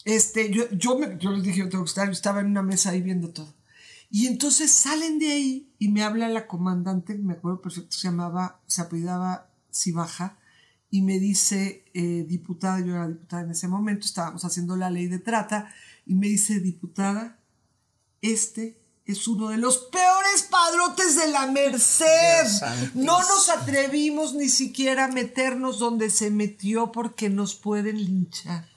[0.04, 3.28] este, yo, yo, les dije, yo tengo que estar, estaba en una mesa ahí viendo
[3.30, 3.52] todo.
[4.10, 8.60] Y entonces salen de ahí y me habla la comandante, me acuerdo perfecto, se llamaba,
[8.66, 10.38] se apellidaba Cibaja,
[10.90, 15.06] y me dice, eh, diputada, yo era diputada en ese momento, estábamos haciendo la ley
[15.06, 15.72] de trata,
[16.04, 17.38] y me dice, diputada,
[18.22, 22.46] este es uno de los peores padrotes de la Merced.
[22.94, 28.68] No nos atrevimos ni siquiera a meternos donde se metió porque nos pueden linchar.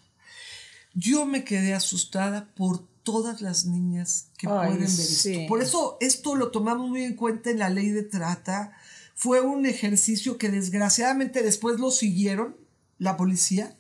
[0.94, 5.30] Yo me quedé asustada por todas las niñas que pueden ver esto.
[5.48, 8.74] Por eso esto lo tomamos muy en cuenta en la ley de trata.
[9.14, 12.58] Fue un ejercicio que desgraciadamente después lo siguieron
[12.98, 13.78] la policía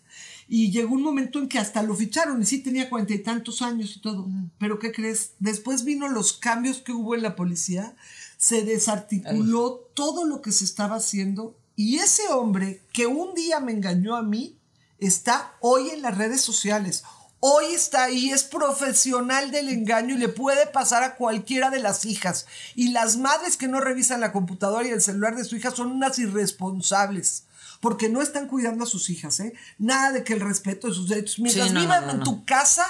[0.47, 3.61] y llegó un momento en que hasta lo ficharon y sí tenía cuarenta y tantos
[3.61, 4.27] años y todo.
[4.59, 5.31] Pero ¿qué crees?
[5.39, 7.95] Después vino los cambios que hubo en la policía,
[8.37, 13.71] se desarticuló todo lo que se estaba haciendo y ese hombre que un día me
[13.71, 14.57] engañó a mí
[14.99, 17.03] está hoy en las redes sociales.
[17.39, 22.05] Hoy está ahí, es profesional del engaño y le puede pasar a cualquiera de las
[22.05, 22.47] hijas.
[22.75, 25.91] Y las madres que no revisan la computadora y el celular de su hija son
[25.91, 27.43] unas irresponsables
[27.85, 29.53] porque no están cuidando a sus hijas, ¿eh?
[29.77, 31.37] Nada de que el respeto de sus derechos.
[31.37, 32.83] Mientras vivan en tu casa,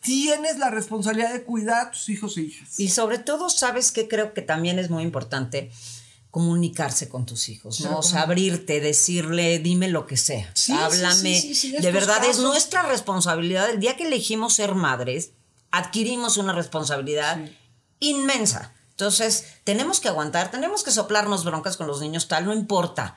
[0.00, 2.80] tienes la responsabilidad de cuidar a tus hijos e hijas.
[2.80, 5.70] Y sobre todo, ¿sabes qué creo que también es muy importante?
[6.32, 7.98] comunicarse con tus hijos, ¿no?
[7.98, 11.42] O sea, abrirte, decirle, dime lo que sea, háblame.
[11.80, 13.70] de verdad, es nuestra responsabilidad.
[13.70, 15.30] El día que elegimos ser madres,
[15.72, 17.38] adquirimos una responsabilidad
[17.98, 18.72] inmensa.
[18.90, 23.16] Entonces, tenemos que aguantar, tenemos que soplarnos broncas con los niños, tal, no importa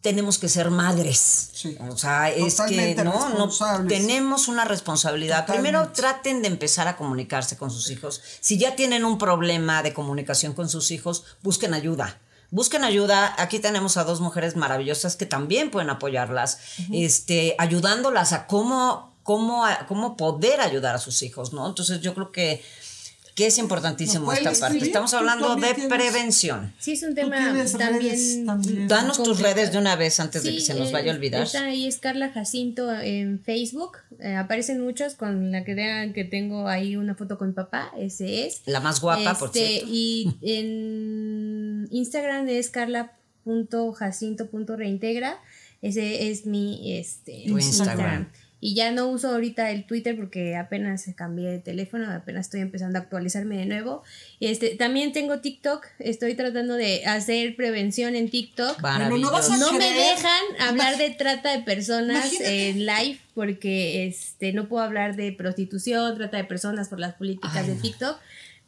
[0.00, 1.50] tenemos que ser madres.
[1.90, 5.46] O sea, es que no, no tenemos una responsabilidad.
[5.46, 8.22] Primero traten de empezar a comunicarse con sus hijos.
[8.40, 12.18] Si ya tienen un problema de comunicación con sus hijos, busquen ayuda.
[12.50, 13.34] Busquen ayuda.
[13.38, 16.58] Aquí tenemos a dos mujeres maravillosas que también pueden apoyarlas,
[16.92, 21.68] este, ayudándolas a cómo, cómo, cómo poder ayudar a sus hijos, ¿no?
[21.68, 22.64] Entonces yo creo que
[23.40, 24.84] que es importantísimo esta parte.
[24.84, 26.74] Estamos hablando de prevención.
[26.78, 27.38] Sí, es un tema
[27.78, 28.44] también,
[28.86, 31.44] Danos tus redes de una vez antes de que se nos vaya a olvidar.
[31.44, 33.96] Está ahí es Carla Jacinto en Facebook.
[34.18, 37.90] Eh, aparecen muchos con la que vean que tengo ahí una foto con mi papá.
[37.98, 38.60] Ese es.
[38.66, 39.88] La más guapa, por este, cierto.
[39.90, 45.40] Y en Instagram es carla.jacinto.reintegra.
[45.80, 48.30] Ese es mi este, Instagram.
[48.60, 52.98] Y ya no uso ahorita el Twitter porque apenas cambié de teléfono, apenas estoy empezando
[52.98, 54.02] a actualizarme de nuevo.
[54.38, 58.82] Este, también tengo TikTok, estoy tratando de hacer prevención en TikTok.
[58.82, 65.16] No, me dejan hablar de trata de personas en live porque este, no puedo hablar
[65.16, 68.18] de prostitución, trata de personas por las políticas de TikTok,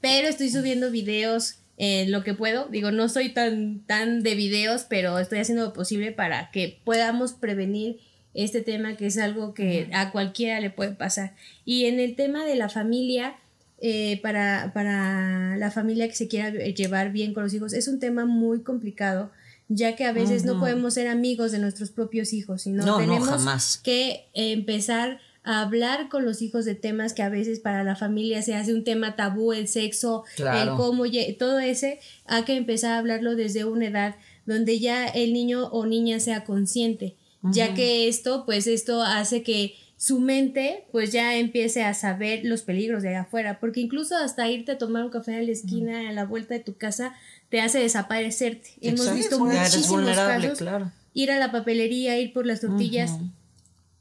[0.01, 2.69] pero estoy subiendo videos en lo que puedo.
[2.69, 7.33] Digo, no soy tan, tan de videos, pero estoy haciendo lo posible para que podamos
[7.33, 7.99] prevenir
[8.35, 11.35] este tema que es algo que a cualquiera le puede pasar.
[11.65, 13.37] Y en el tema de la familia,
[13.81, 17.99] eh, para, para, la familia que se quiera llevar bien con los hijos, es un
[17.99, 19.31] tema muy complicado,
[19.69, 24.27] ya que a veces no podemos ser amigos de nuestros propios hijos, sino tenemos que
[24.35, 28.55] empezar a hablar con los hijos de temas que a veces para la familia se
[28.55, 31.05] hace un tema tabú, el sexo, el cómo,
[31.39, 34.17] todo ese, hay que empezar a hablarlo desde una edad
[34.47, 39.75] donde ya el niño o niña sea consciente ya que esto, pues esto hace que
[39.97, 44.49] su mente pues ya empiece a saber los peligros de allá afuera, porque incluso hasta
[44.51, 47.15] irte a tomar un café a la esquina, a la vuelta de tu casa,
[47.51, 48.71] te hace desaparecerte.
[48.81, 50.59] Hemos visto muchísimos casos.
[50.59, 50.91] Claro.
[51.15, 53.13] Ir a la papelería, ir por las tortillas.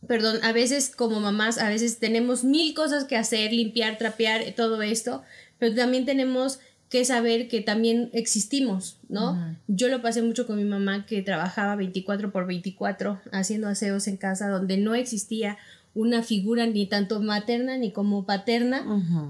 [0.08, 4.82] Perdón, a veces como mamás, a veces tenemos mil cosas que hacer, limpiar, trapear, todo
[4.82, 5.21] esto,
[5.60, 6.60] pero también tenemos
[6.91, 9.56] que saber que también existimos, ¿no?
[9.67, 14.17] Yo lo pasé mucho con mi mamá que trabajaba 24 por 24 haciendo aseos en
[14.17, 15.58] casa donde no existía
[15.93, 18.86] una figura ni tanto materna ni como paterna.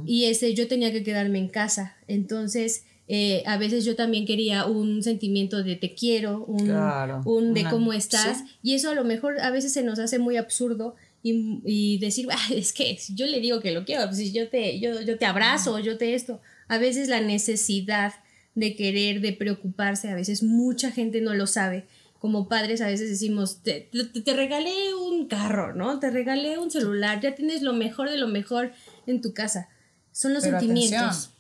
[0.08, 1.96] Y ese yo tenía que quedarme en casa.
[2.08, 7.94] Entonces, eh, a veces yo también quería un sentimiento de te quiero, un, de cómo
[7.94, 8.44] estás.
[8.64, 12.54] Y eso a lo mejor a veces se nos hace muy absurdo y, decir, ah,
[12.56, 15.78] es que yo le digo que lo quiero, pues yo te, yo, yo te abrazo,
[15.78, 16.42] yo te esto
[16.72, 18.14] a veces la necesidad
[18.56, 21.86] de querer, de preocuparse, a veces mucha gente no lo sabe.
[22.18, 26.00] Como padres a veces decimos, te, te, regalé un carro, ¿no?
[26.00, 28.72] Te regalé un celular, ya tienes lo mejor de lo mejor
[29.06, 29.68] en tu casa.
[30.14, 31.32] Son los sentimientos.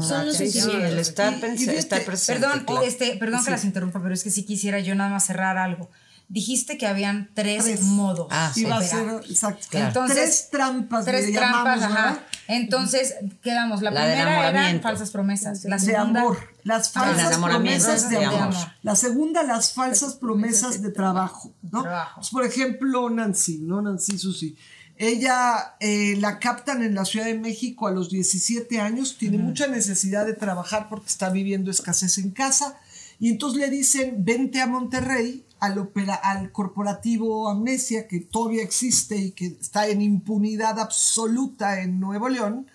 [0.00, 0.84] Son los sentimientos.
[0.84, 2.40] el estar, presente.
[2.40, 5.58] Perdón, este, perdón que las interrumpa, pero es que si quisiera yo nada más cerrar
[5.58, 5.90] algo
[6.30, 8.28] dijiste que habían tres, modos.
[8.30, 8.64] Ah, sí.
[8.64, 9.76] a ser, exacto.
[9.76, 11.04] Entonces, tres trampas.
[11.04, 12.24] Tres trampas, ajá.
[12.50, 13.80] Entonces, quedamos.
[13.80, 15.64] La, primera eran falsas promesas.
[15.64, 16.38] La segunda, de amor.
[16.64, 18.54] Las falsas promesas de, amor.
[18.82, 21.52] La segunda, las falsas promesas de trabajo.
[21.62, 21.84] ¿no?
[22.16, 23.80] Pues, por ejemplo, Nancy, ¿no?
[23.80, 24.56] Nancy Susi.
[24.96, 29.66] Ella eh, la captan en la Ciudad de México a los 17 años, tiene mucha
[29.66, 32.76] necesidad de trabajar porque está viviendo escasez en casa.
[33.18, 35.90] Y entonces le dicen, vente a Monterrey al,
[36.22, 42.66] al corporativo Amnesia, que todavía existe y que está en impunidad absoluta en Nuevo León,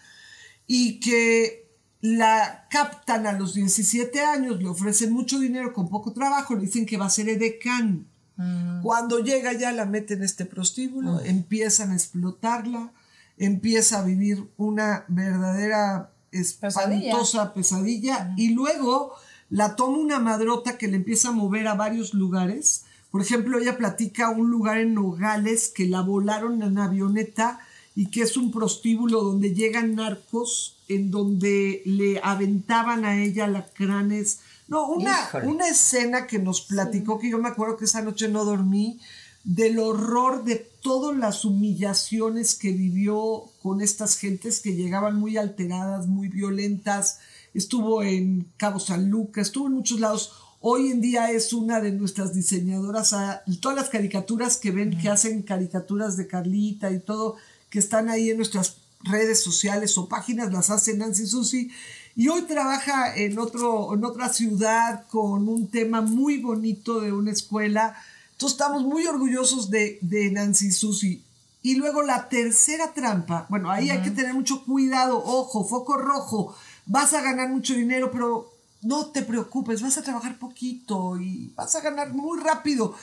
[0.67, 1.65] y que
[2.01, 6.85] la captan a los 17 años, le ofrecen mucho dinero con poco trabajo, le dicen
[6.85, 8.07] que va a ser edecán.
[8.37, 8.81] Mm.
[8.81, 11.25] Cuando llega ya la meten en este prostíbulo, mm.
[11.25, 12.93] empiezan a explotarla,
[13.37, 19.13] empieza a vivir una verdadera espantosa pesadilla, y luego
[19.55, 22.83] la toma una madrota que le empieza a mover a varios lugares.
[23.09, 27.61] Por ejemplo, ella platica un lugar en Nogales que la volaron en avioneta
[27.95, 34.39] y que es un prostíbulo donde llegan narcos, en donde le aventaban a ella lacranes.
[34.67, 38.43] No, una, una escena que nos platicó, que yo me acuerdo que esa noche no
[38.43, 38.99] dormí,
[39.45, 46.07] del horror de todas las humillaciones que vivió con estas gentes que llegaban muy alteradas,
[46.07, 47.19] muy violentas.
[47.55, 50.33] Estuvo en Cabo San Lucas, estuvo en muchos lados.
[50.61, 53.13] Hoy en día es una de nuestras diseñadoras.
[53.13, 57.37] Ah, todas las caricaturas que ven, que hacen caricaturas de Carlita y todo,
[57.69, 61.71] que están ahí en nuestras redes sociales o páginas, las hace Nancy Susi.
[62.15, 67.31] Y hoy trabaja en, otro, en otra ciudad con un tema muy bonito de una
[67.31, 67.95] escuela
[68.35, 71.23] entonces estamos muy orgullosos de, Nancy Susi.
[71.61, 76.55] Y luego la tercera trampa, bueno, ahí hay que tener mucho cuidado, ojo, foco rojo,
[76.85, 81.75] vas a ganar mucho dinero, pero no te preocupes, vas a trabajar poquito y vas
[81.75, 82.95] a ganar muy rápido.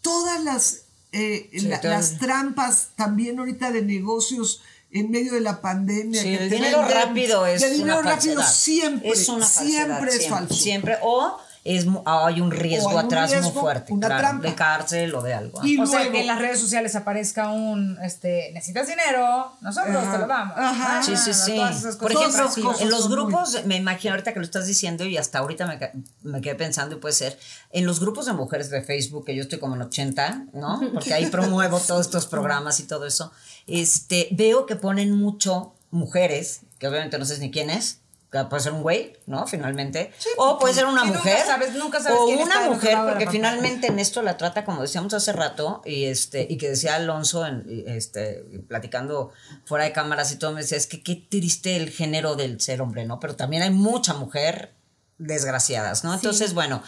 [0.00, 1.50] Todas las, eh,
[1.84, 6.22] las trampas también ahorita de negocios en medio de la pandemia.
[6.22, 10.54] Sí, el dinero rápido es el dinero rápido siempre, es una siempre es falso.
[10.54, 11.38] Siempre, o
[11.68, 15.60] es, hay un riesgo atrás muy fuerte, de cárcel o de algo.
[15.60, 20.26] o sea, que en las redes sociales aparezca un, este, necesitas dinero, nosotros te lo
[20.26, 20.56] damos.
[20.56, 21.02] Ajá.
[21.02, 21.60] Sí, sí, sí.
[21.98, 25.66] Por ejemplo, en los grupos, me imagino ahorita que lo estás diciendo y hasta ahorita
[25.66, 25.78] me,
[26.22, 27.38] me, quedé pensando y puede ser,
[27.70, 30.80] en los grupos de mujeres de Facebook, que yo estoy como en 80, ¿no?
[30.94, 33.30] Porque ahí promuevo todos estos programas y todo eso,
[33.66, 38.72] este, veo que ponen mucho mujeres, que obviamente no sé ni quién es, puede ser
[38.72, 39.46] un güey, ¿no?
[39.46, 40.12] Finalmente.
[40.36, 41.38] o puede ser una mujer.
[41.38, 45.14] Nunca sabes, nunca sabes o una mujer, porque finalmente en esto la trata, como decíamos
[45.14, 49.32] hace rato, y este, y que decía Alonso, en, este, platicando
[49.64, 52.82] fuera de cámaras y todo, me decía, es que qué triste el género del ser
[52.82, 53.18] hombre, ¿no?
[53.18, 54.74] Pero también hay mucha mujer
[55.16, 56.14] desgraciadas, ¿no?
[56.14, 56.82] Entonces, bueno,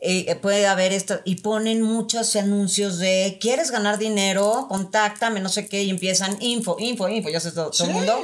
[0.00, 4.66] eh, puede haber esto, y ponen muchos anuncios de, ¿quieres ganar dinero?
[4.68, 8.22] Contáctame, no sé qué, y empiezan info, info, info, ya sé todo, todo el mundo,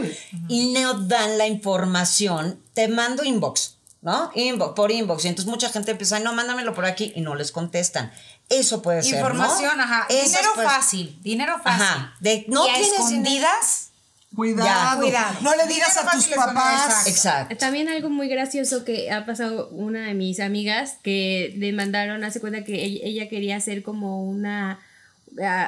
[0.49, 4.31] y no dan la información, te mando inbox, ¿no?
[4.35, 7.53] Inbox, por inbox, y entonces mucha gente empieza, no, mándamelo por aquí, y no les
[7.53, 8.13] contestan.
[8.49, 9.15] Eso puede ser.
[9.15, 10.07] Información, ajá.
[10.09, 11.83] dinero fácil, dinero fácil.
[11.83, 12.15] Ajá.
[12.21, 13.91] De, no tienes escondidas.
[14.35, 15.07] Cuidado,
[15.43, 17.07] No le digas a tus papás.
[17.07, 17.57] Exacto.
[17.57, 22.41] También algo muy gracioso que ha pasado una de mis amigas que le mandaron, hace
[22.41, 24.81] cuenta que ella quería hacer como una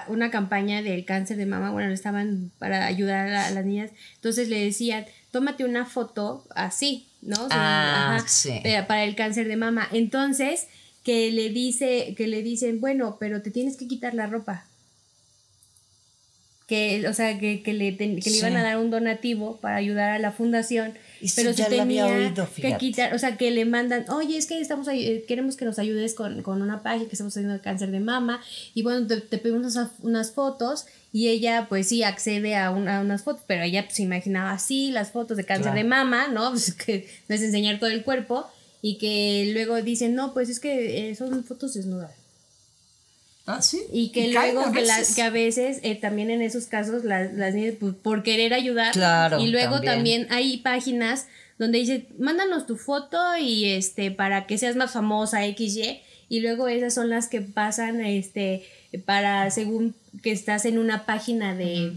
[0.07, 4.65] una campaña del cáncer de mama, bueno, estaban para ayudar a, las niñas, entonces le
[4.65, 7.49] decían, tómate una foto así, ¿no?
[7.51, 8.61] ah, sí.
[8.87, 9.89] para el cáncer de mama.
[9.93, 10.69] Entonces,
[11.03, 14.67] que le dice, que le dicen, bueno, pero te tienes que quitar la ropa
[16.67, 20.11] que, o sea, que, que le, que le iban a dar un donativo para ayudar
[20.11, 20.95] a la fundación,
[21.37, 25.25] pero se tenía que quitar, o sea, que le mandan, oye, es que estamos eh,
[25.29, 28.41] queremos que nos ayudes con, con una página que estamos haciendo de cáncer de mama,
[28.75, 33.43] y bueno, te, te pedimos unas, fotos, y ella, pues sí, accede a, unas fotos,
[33.47, 36.51] pero ella se pues, imaginaba así las fotos de cáncer de mama, ¿no?
[36.57, 38.45] Pues que no es enseñar todo el cuerpo,
[38.83, 42.26] y que luego dicen, no, pues es que eh, son fotos desnudas.
[43.47, 43.81] Ah, sí.
[43.93, 47.75] Y que luego que, que, a veces eh, también en esos casos las, las niñas
[47.79, 50.27] pues, por querer ayudar claro, y luego también.
[50.31, 56.01] hay páginas donde dice mándanos tu foto y este para que seas más famosa XY
[56.29, 58.67] y luego esas son las que pasan este
[59.05, 61.93] para según que estás en una página de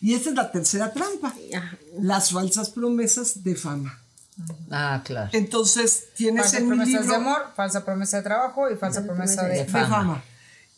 [0.00, 1.32] y esta es la tercera trampa
[2.00, 4.00] las falsas promesas de fama
[4.70, 5.28] Ah, claro.
[5.32, 10.22] Entonces tienes falsa promesa de amor, falsa promesa de trabajo y falsa promesa de, fama.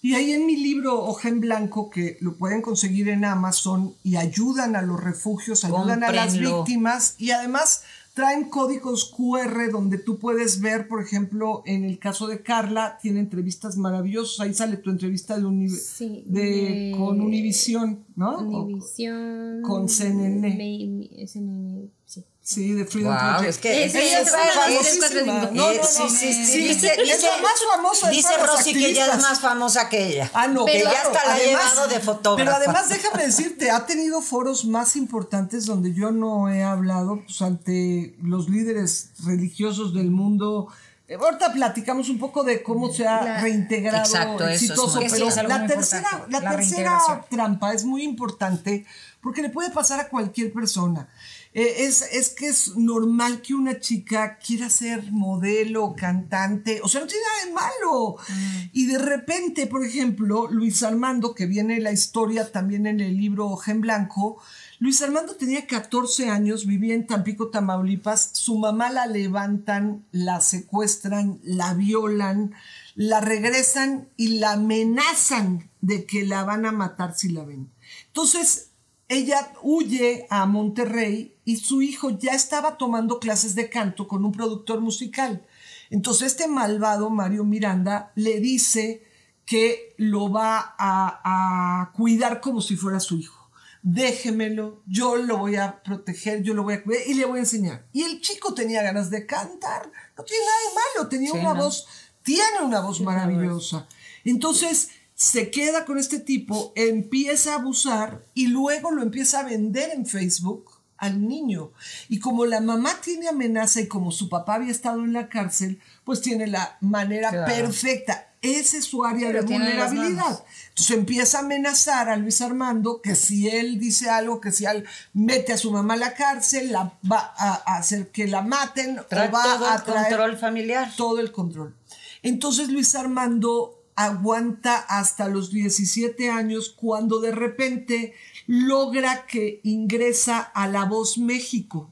[0.04, 4.16] Y ahí en mi libro Hoja en Blanco, que lo pueden conseguir en Amazon y
[4.16, 10.18] ayudan a los refugios, ayudan a las víctimas y además traen códigos QR donde tú
[10.18, 14.40] puedes ver, por ejemplo, en el caso de Carla, tiene entrevistas maravillosas.
[14.40, 18.38] Ahí sale tu entrevista de, de, con Univisión, ¿no?
[18.38, 19.62] Univisión.
[19.62, 21.26] Con CNN.
[21.28, 22.24] CNN sí.
[22.44, 23.48] Sí, de Freedom Project.
[23.50, 25.32] Es que es, es, famosísima.
[25.52, 25.84] No, no, no.
[25.84, 26.58] Sí, sí, sí.
[26.58, 30.30] Dice, es la más famosa de Dice Rosy que ella es más famosa que ella.
[30.34, 32.36] Ah, no, pero ya hasta la ha llevado de fotógrafa.
[32.36, 37.40] Pero además, déjame decirte, ha tenido foros más importantes donde yo no he hablado pues,
[37.42, 40.66] ante los líderes religiosos del mundo.
[41.06, 45.48] Eh, ahorita platicamos un poco de cómo se ha reintegrado exacto, exitoso, eso es pero
[45.48, 46.98] la tercera, la, la tercera
[47.30, 48.84] trampa es muy importante
[49.20, 51.08] porque le puede pasar a cualquier persona.
[51.54, 57.02] Eh, es, es, que es normal que una chica quiera ser modelo, cantante, o sea,
[57.02, 58.16] no tiene nada de malo.
[58.28, 58.70] Mm.
[58.72, 63.54] Y de repente, por ejemplo, Luis Armando, que viene la historia también en el libro
[63.56, 64.40] Gen Blanco,
[64.82, 71.38] Luis Armando tenía 14 años, vivía en Tampico, Tamaulipas, su mamá la levantan, la secuestran,
[71.44, 72.52] la violan,
[72.96, 77.70] la regresan y la amenazan de que la van a matar si la ven.
[78.08, 78.71] Entonces,
[79.12, 84.32] ella huye a Monterrey y su hijo ya estaba tomando clases de canto con un
[84.32, 85.44] productor musical.
[85.90, 89.04] Entonces este malvado Mario Miranda le dice
[89.44, 93.50] que lo va a, cuidar como si fuera su hijo.
[93.82, 97.42] Déjemelo, yo lo voy a proteger, yo lo voy a cuidar y le voy a
[97.42, 97.84] enseñar.
[97.92, 101.86] Y el chico tenía ganas de cantar, no tiene nada de malo, tenía una voz,
[102.22, 103.86] tiene una voz maravillosa.
[104.24, 104.90] Entonces,
[105.22, 110.04] se queda con este tipo, empieza a abusar y luego lo empieza a vender en
[110.04, 111.70] Facebook al niño.
[112.08, 115.80] Y como la mamá tiene amenaza y como su papá había estado en la cárcel,
[116.02, 118.32] pues tiene la manera perfecta.
[118.42, 120.44] Ese es su área de vulnerabilidad.
[120.70, 124.84] Entonces empieza a amenazar a Luis Armando que si él dice algo, que si él
[125.12, 129.04] mete a su mamá a la cárcel, la va a hacer que la maten o
[129.32, 130.92] va todo a el control familiar.
[130.96, 131.76] Todo el control.
[132.24, 138.14] Entonces Luis Armando aguanta hasta los 17 años cuando de repente
[138.46, 141.90] logra que ingresa a La Voz México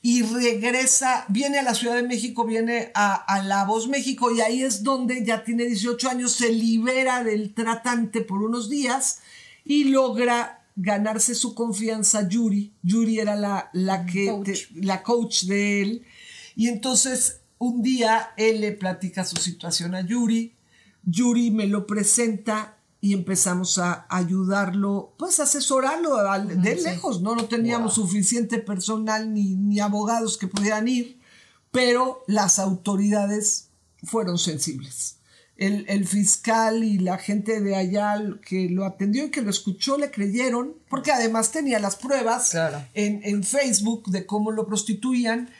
[0.00, 4.62] y regresa, viene a la Ciudad de México, viene a, La Voz México y ahí
[4.62, 9.20] es donde ya tiene 18 años, se libera del tratante por unos días
[9.64, 12.72] y logra ganarse su confianza Yuri.
[12.82, 14.32] Yuri era la, la, que,
[14.74, 16.06] la coach de él.
[16.54, 20.54] Y entonces un día él le platica su situación a Yuri,
[21.10, 27.36] Yuri me lo presenta y empezamos a ayudarlo, pues asesorarlo de lejos, ¿no?
[27.36, 31.20] No teníamos suficiente personal ni, ni abogados que pudieran ir,
[31.70, 33.68] pero las autoridades
[34.02, 35.16] fueron sensibles.
[35.56, 38.14] El, fiscal y la gente de allá
[38.46, 42.56] que lo atendió y que lo escuchó le creyeron, porque además tenía las pruebas
[42.94, 45.50] en, en, Facebook de cómo lo prostituían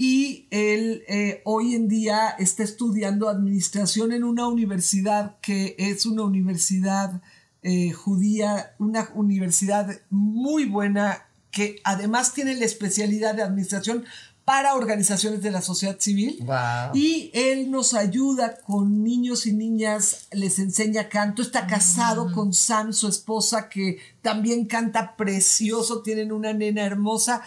[0.00, 6.22] y él eh, hoy en día está estudiando administración en una universidad que es una
[6.22, 7.20] universidad
[7.62, 14.04] eh, judía, una universidad muy buena que además tiene la especialidad de administración
[14.44, 16.46] para organizaciones de la sociedad civil.
[16.94, 22.34] Y él nos ayuda con niños y niñas, les enseña canto, está casado mm.
[22.34, 27.42] con Sam, su esposa, que también canta precioso, tienen una nena hermosa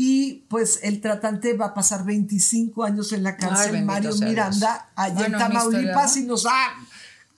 [0.00, 5.26] y pues el tratante va a pasar 25 años en la cárcel, Mario Miranda, allá
[5.26, 6.72] en Tamaulipas, y nos ha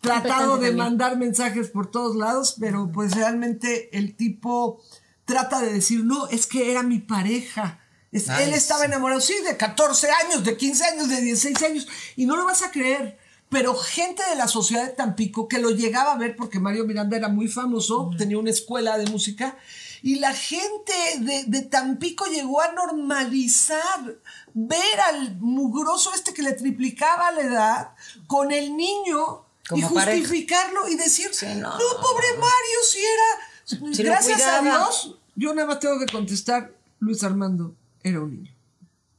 [0.03, 4.79] tratado de mandar mensajes por todos lados, pero pues realmente el tipo
[5.25, 7.81] trata de decir, no, es que era mi pareja.
[8.13, 12.37] él estaba enamorado, sí, de 14 años, de 15 años, de 16 años, y no
[12.37, 13.17] lo vas a creer.
[13.49, 17.17] Pero gente de la sociedad de Tampico que lo llegaba a ver porque Mario Miranda
[17.17, 19.57] era muy famoso, tenía una escuela de música,
[20.03, 20.93] y la gente
[21.47, 24.19] de, Tampico llegó a normalizar
[24.55, 27.91] ver al mugroso este que le triplicaba la edad
[28.27, 29.45] con el niño
[29.75, 34.03] y justificarlo y decir, no, pobre Mario, si era...
[34.03, 38.53] gracias a Dios, yo nada más tengo que contestar, Luis Armando era un niño.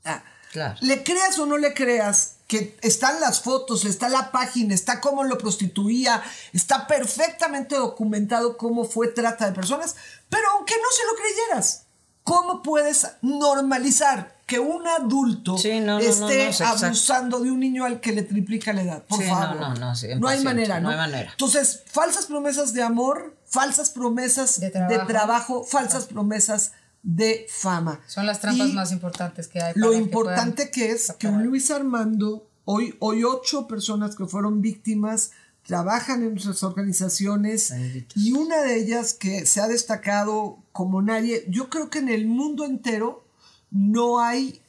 [0.04, 0.78] Ah, claro.
[0.82, 5.24] Le creas o no le creas, que están las fotos, está la página, está cómo
[5.24, 6.22] lo prostituía,
[6.52, 9.96] está perfectamente documentado cómo fue trata de personas,
[10.32, 11.88] pero aunque no se lo creyeras,
[12.24, 18.72] ¿cómo puedes normalizar que un adulto esté abusando de un niño al que le triplica
[18.72, 19.04] la edad?
[19.04, 19.58] Por favor.
[19.58, 20.90] No, no, no, hay manera, ¿no?
[20.90, 21.32] hay manera.
[21.32, 24.72] Entonces, falsas promesas de amor, falsas promesas de
[25.06, 26.72] trabajo, falsas promesas
[27.04, 28.00] de fama.
[28.08, 29.74] Son las trampas más importantes que hay.
[29.76, 35.32] lo importante que, es que un Luis Armando, hoy, hoy ocho personas que fueron víctimas
[35.72, 37.74] trabajan en nuestras organizaciones
[38.14, 42.26] y una de ellas que se ha destacado como nadie, yo creo que en el
[42.26, 43.26] mundo entero
[43.70, 44.62] no hay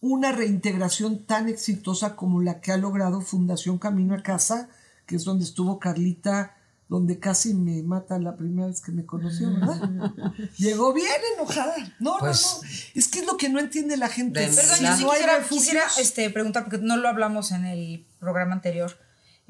[0.00, 4.68] una reintegración tan exitosa como la que ha logrado Fundación Camino a Casa,
[5.06, 6.56] que es donde estuvo Carlita
[6.88, 10.12] donde casi me mata la primera vez que me conoció, ¿verdad?
[10.58, 11.06] Llegó bien
[11.38, 11.74] enojada.
[12.00, 12.68] No, no, pues, no.
[12.94, 14.40] Es que es lo que no entiende la gente.
[14.40, 18.94] Perdón, yo quisiera, quisiera este, preguntar, porque no lo hablamos en el programa anterior.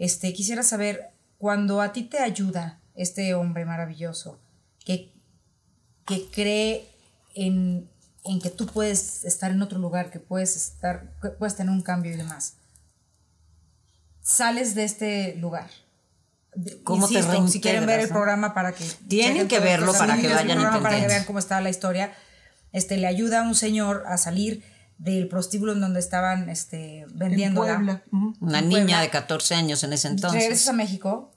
[0.03, 4.37] Este, quisiera saber, cuando a ti te ayuda este hombre maravilloso,
[4.85, 5.13] que,
[6.05, 6.89] que cree
[7.37, 7.89] en,
[8.25, 11.83] en que tú puedes estar en otro lugar, que puedes estar, que puedes tener un
[11.83, 12.55] cambio y demás,
[14.23, 15.71] sales de este lugar
[16.83, 18.85] ¿Cómo te Si quieren ver el programa para que...
[19.09, 20.83] Tienen que verlo para que vayan a.
[20.83, 22.13] Para que vean cómo está la historia.
[22.73, 24.65] este, le ayuda a un señor a salir
[24.99, 28.03] del prostíbulo en donde estaban este, vendiéndola.
[28.41, 30.41] Una niña de 14 años en ese entonces.
[30.41, 31.33] ¿Regresas a México?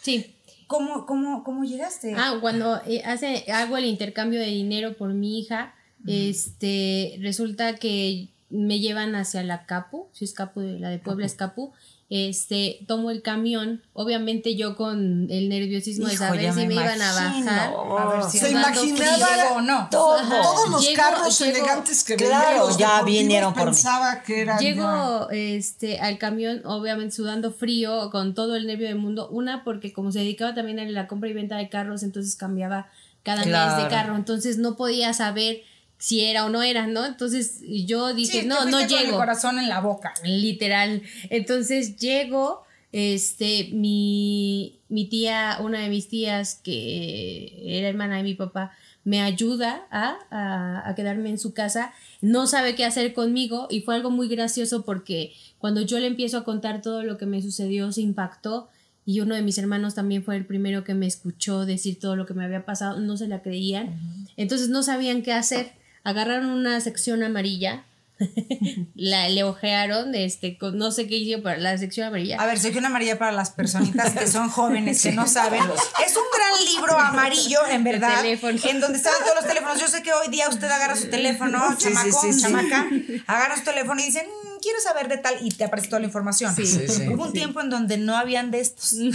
[0.00, 0.34] Sí.
[0.66, 2.14] ¿Cómo, cómo, cómo llegaste?
[2.16, 5.74] Ah, cuando eh, hace, hago el intercambio de dinero por mi hija,
[6.06, 11.34] este, resulta que me llevan hacia la Capu, si es Capu, la de Puebla es
[11.34, 11.72] Capu,
[12.12, 17.12] este, tomo el camión, obviamente yo con el nerviosismo de saber si me, iban a
[17.14, 17.72] bajar.
[17.98, 19.88] A ver si Se imaginaba o no.
[19.92, 20.28] todos
[20.70, 23.70] los Llego- carros llego- elegantes que Claro, venían ya vinieron por mí.
[23.70, 28.98] pensaba que eran Llego este, al camión, obviamente sudando frío, con todo el nervio del
[28.98, 29.28] mundo.
[29.30, 32.88] Una, porque como se dedicaba también a la compra y venta de carros, entonces cambiaba
[33.22, 33.84] cada mes Claro.
[33.84, 34.16] de carro.
[34.16, 35.62] Entonces no podía saber
[36.00, 37.04] si era o no era, ¿no?
[37.04, 39.10] Entonces yo dije, Sí, no, no fuiste con llego.
[39.12, 40.14] el corazón en la boca.
[40.24, 41.02] Literal.
[41.28, 48.34] Entonces llego, este, mi, mi tía, una de mis tías, que era hermana de mi
[48.34, 48.72] papá,
[49.04, 51.92] me ayuda a, a, a quedarme en su casa.
[52.22, 56.38] No sabe qué hacer conmigo y fue algo muy gracioso porque cuando yo le empiezo
[56.38, 58.68] a contar todo lo que me sucedió, se impactó.
[59.06, 62.26] Y uno de mis hermanos también fue el primero que me escuchó decir todo lo
[62.26, 63.98] que me había pasado, no se la creían.
[64.36, 65.72] Entonces no sabían qué hacer.
[66.04, 67.84] Agarraron una sección amarilla,
[68.94, 72.36] la, le ojearon, este, con- no sé qué hizo para la sección amarilla.
[72.38, 75.62] A ver, sección amarilla para las personitas que son jóvenes, que no saben.
[76.04, 79.80] Es un gran libro amarillo, en verdad, en donde estaban todos los teléfonos.
[79.80, 82.42] Yo sé que hoy día usted agarra su teléfono, chamaco, sí, sí.
[82.42, 82.86] chamaca,
[83.26, 86.06] agarra su teléfono y dice, "Mm, quiero saber de tal, y te aparece toda la
[86.06, 86.54] información.
[86.54, 86.66] Sí.
[86.66, 87.08] Sí, sí.
[87.08, 88.92] Hubo un tiempo en donde no habían de estos.
[89.00, 89.12] Y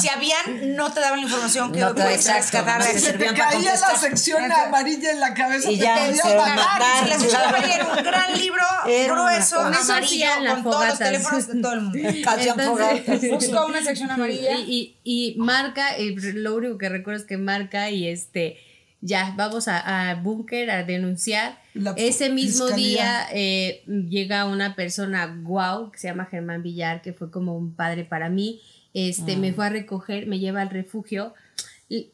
[0.00, 2.78] si habían, no te daban la información que No te- puedes exacto, rescatar.
[2.80, 6.22] no te Se te caía la sección amarilla en la cabeza Y te ya, podía
[6.22, 6.56] se matar.
[6.56, 7.08] matar.
[7.08, 11.60] La sección amarilla era un gran libro, Era grueso, amarillo, con todos los teléfonos de
[11.60, 11.98] todo el mundo.
[12.08, 13.30] Entonces-.
[13.30, 14.56] Busca una sección amarilla.
[14.58, 18.56] Y, y, y marca, y lo único que recuerdo es que marca y este,
[19.04, 21.58] ya, vamos a, a búnker a denunciar.
[21.74, 22.86] La Ese mismo fiscalía.
[22.86, 27.74] día eh, llega una persona guau que se llama Germán Villar, que fue como un
[27.74, 28.60] padre para mí.
[28.94, 31.34] Este, me fue a recoger, me lleva al refugio.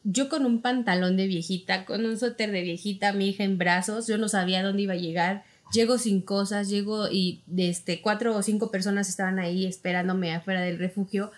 [0.03, 4.07] Yo con un pantalón de viejita, con un suéter de viejita, mi hija en brazos,
[4.07, 5.43] yo no sabía dónde iba a llegar.
[5.71, 10.79] Llego sin cosas, llego y este, cuatro o cinco personas estaban ahí esperándome afuera del
[10.79, 11.31] refugio.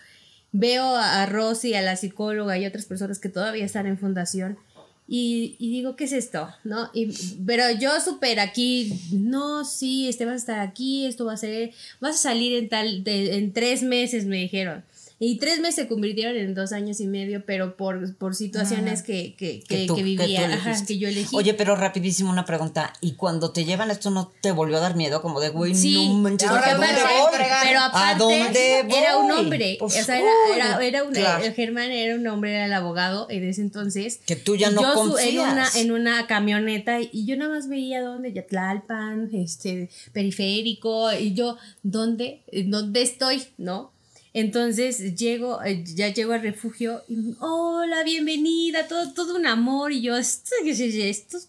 [0.54, 4.58] Veo a, a Rosy, a la psicóloga y otras personas que todavía están en fundación
[5.14, 6.48] y, y digo, ¿qué es esto?
[6.64, 6.90] ¿No?
[6.94, 7.10] Y,
[7.46, 11.72] pero yo súper aquí, no, sí, este vas a estar aquí, esto va a ser,
[12.00, 14.84] vas a salir en tal, de- en tres meses, me dijeron.
[15.24, 19.36] Y tres meses se convirtieron en dos años y medio, pero por, por situaciones que,
[19.36, 21.36] que, que, tú- que tú vivía, ajá, que yo elegí.
[21.36, 22.92] Oye, pero rapidísimo una pregunta.
[23.02, 25.22] ¿Y cuando te llevan esto no te volvió a dar miedo?
[25.22, 27.30] Como de, güey, Sí, no manches, ¿a dónde voy?
[27.32, 29.38] pero ¿A aparte dónde era un voy?
[29.42, 31.46] hombre, Pues, o sea, era, era, era un, claro.
[31.46, 34.22] el Germán era un hombre, era el abogado en ese entonces.
[34.26, 35.76] Que tú ya no yo su- en una, confías.
[35.76, 41.58] en una camioneta y yo nada más veía dónde, ya Tlalpan, este, periférico, y yo,
[41.84, 42.42] ¿dónde?
[42.66, 43.44] ¿Dónde estoy?
[43.60, 43.92] ¿No?
[44.34, 49.92] Entonces llego, eh, ya llego al refugio y hola, bienvenida, todo, todo un amor.
[49.92, 50.74] Y yo, ¿esto qué?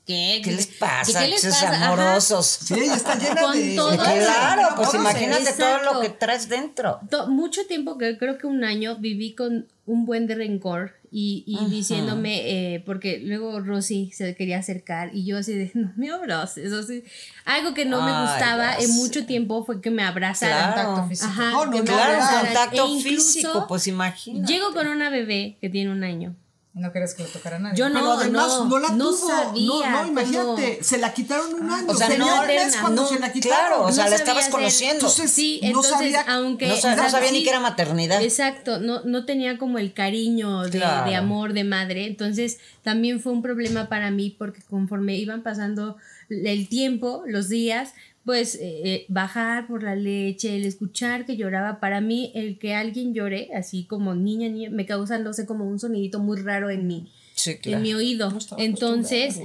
[0.04, 0.40] ¿Qué?
[0.44, 1.20] ¿Qué les pasa?
[1.22, 1.70] ¿Qué les Esos pasa?
[1.72, 1.86] Ajá.
[1.92, 2.46] amorosos.
[2.46, 3.76] Sí, ella está llena Con de...
[3.76, 3.96] todo.
[3.96, 6.98] Claro, pues ¿Cómo se- imagínate todo lo que traes dentro.
[7.08, 11.44] To- mucho tiempo, que creo que un año, viví con un buen de rencor y,
[11.46, 12.40] y diciéndome,
[12.74, 16.72] eh, porque luego Rosy se quería acercar y yo así de, no me abraces.
[16.72, 17.04] así.
[17.44, 20.72] Algo que no me gustaba en mucho tiempo fue que me abrazaran.
[20.72, 20.86] Claro.
[20.88, 21.28] Contacto físico.
[21.30, 24.46] Ajá, Oh, no, que claro, contacto E incluso físico, pues imagina.
[24.46, 26.34] Llego con una bebé que tiene un año.
[26.74, 27.76] No quieres que lo tocara nadie.
[27.76, 29.28] Yo no, Pero además no, no, la no tuvo.
[29.28, 31.84] sabía no, no, cómo- imagínate, se la quitaron un año.
[31.86, 33.58] O sea, no, mes cuando no, se la quitaron.
[33.68, 34.94] claro, o sea, la estabas conociendo.
[35.06, 36.68] Entonces, Sí, entonces, sabía- aunque...
[36.68, 38.22] no, sabía sí, ni que era maternidad.
[38.22, 41.10] Exacto, no, no tenía como el cariño de, Claro.
[41.10, 45.98] de amor de madre, entonces también fue un problema para mí porque conforme iban pasando
[46.30, 47.92] el tiempo, los días,
[48.24, 52.74] pues eh, eh, bajar por la leche, el escuchar que lloraba, para mí el que
[52.74, 56.70] alguien llore, así como niña, niña, me causa, no sé, como un sonidito muy raro
[56.70, 58.32] en mi, Sí, en mi oído.
[58.58, 59.40] Entonces,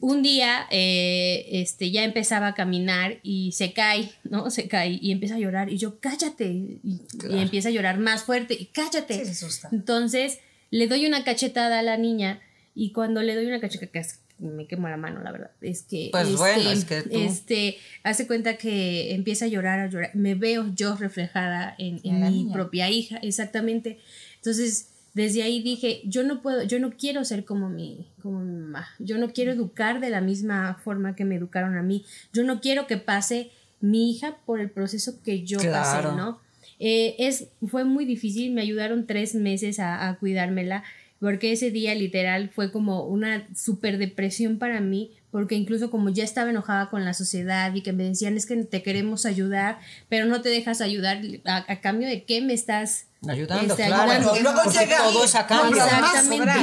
[0.00, 4.50] un día eh, este, ya empezaba a caminar y se cae, ¿no?
[4.50, 6.46] Se cae y empieza a llorar y yo, cállate.
[6.46, 7.00] Y,
[7.30, 9.24] y empieza a llorar más fuerte y cállate.
[9.24, 9.46] Sí.
[9.72, 12.40] Entonces, le doy una cachetada a la niña
[12.74, 14.02] y cuando le doy una cachetada,
[14.38, 16.08] me quemo la mano, la verdad, es que...
[16.12, 20.10] Pues bueno, es que tú- Este, hace cuenta que empieza a llorar, a llorar.
[20.14, 22.52] Me veo yo reflejada en, mi niña.
[22.52, 23.98] propia hija, exactamente.
[24.36, 28.52] Entonces, desde ahí dije, yo no puedo, yo no quiero ser como mi, como mi
[28.60, 28.88] mamá.
[29.00, 32.04] Yo no quiero educar de la misma forma que me educaron a mí.
[32.32, 36.10] Yo no quiero que pase mi hija por el proceso que yo Claro.
[36.10, 36.40] pasé, ¿no?
[36.80, 40.84] Eh, es, fue muy difícil, me ayudaron tres meses a, a cuidármela.
[41.20, 46.24] Porque ese día literal fue como una super depresión para mí, porque incluso como ya
[46.24, 50.26] estaba enojada con la sociedad y que me decían es que te queremos ayudar, pero
[50.26, 54.32] no te dejas ayudar, a, cambio de qué me estás ayudando, este, claro.
[54.40, 55.32] Luego llega, todo es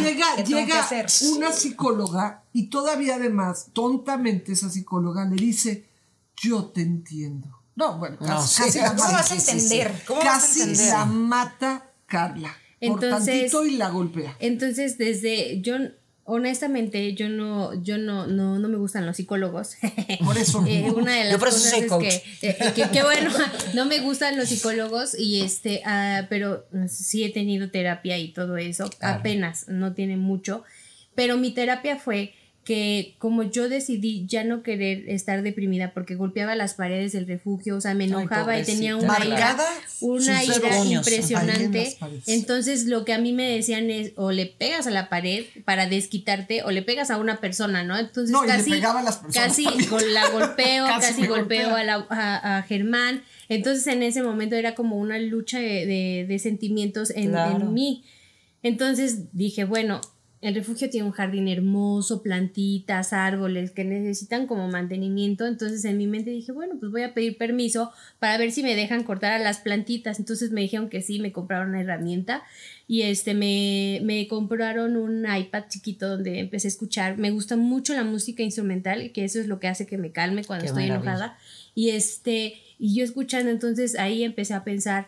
[0.03, 5.85] llega, llega una psicóloga y todavía además, tontamente esa psicóloga le dice,
[6.37, 7.49] yo te entiendo.
[7.75, 10.01] No, bueno, casi, ¿cómo vas a entender?
[10.07, 10.93] ¿Cómo casi vas a entender?
[10.93, 12.55] la mata Carla.
[12.85, 14.35] Entonces, por y la golpea.
[14.39, 15.77] Entonces, desde yo
[16.27, 19.77] honestamente yo no yo no no, no me gustan los psicólogos.
[20.25, 20.65] Por eso.
[20.67, 23.29] Eh, una de las yo por eso cosas soy es eh, que, que, bueno
[23.75, 28.57] no me gustan los psicólogos y este uh, pero sí he tenido terapia y todo
[28.57, 30.63] eso apenas no tiene mucho
[31.13, 32.33] pero mi terapia fue
[32.65, 37.77] que como yo decidí ya no querer estar deprimida porque golpeaba las paredes del refugio,
[37.77, 39.55] o sea, me enojaba y tenía una ira,
[40.01, 41.95] una ira impresionante.
[42.25, 45.85] Entonces lo que a mí me decían es o le pegas a la pared para
[45.85, 47.99] desquitarte o le pegas a una persona, ¿no?
[47.99, 48.81] Entonces casi,
[49.31, 49.65] casi
[50.11, 53.21] la golpeo, casi, golpeo a, a, Germán.
[53.47, 58.03] Entonces en ese momento era como una lucha de, de, sentimientos en, en mí.
[58.63, 60.01] Entonces dije, bueno,
[60.45, 65.47] el refugio tiene un jardín hermoso, plantitas, árboles que necesitan como mantenimiento.
[65.47, 68.75] Entonces en mi mente dije, bueno, pues voy a pedir permiso para ver si me
[68.75, 70.19] dejan cortar a las plantitas.
[70.19, 72.43] Entonces me dijeron que sí, me compraron una herramienta
[72.87, 77.17] y este me, me compraron un iPad chiquito donde empecé a escuchar.
[77.17, 80.43] Me gusta mucho la música instrumental, que eso es lo que hace que me calme
[80.43, 81.39] cuando estoy enojada.
[81.73, 85.07] Y este, y yo escuchando, entonces ahí empecé a pensar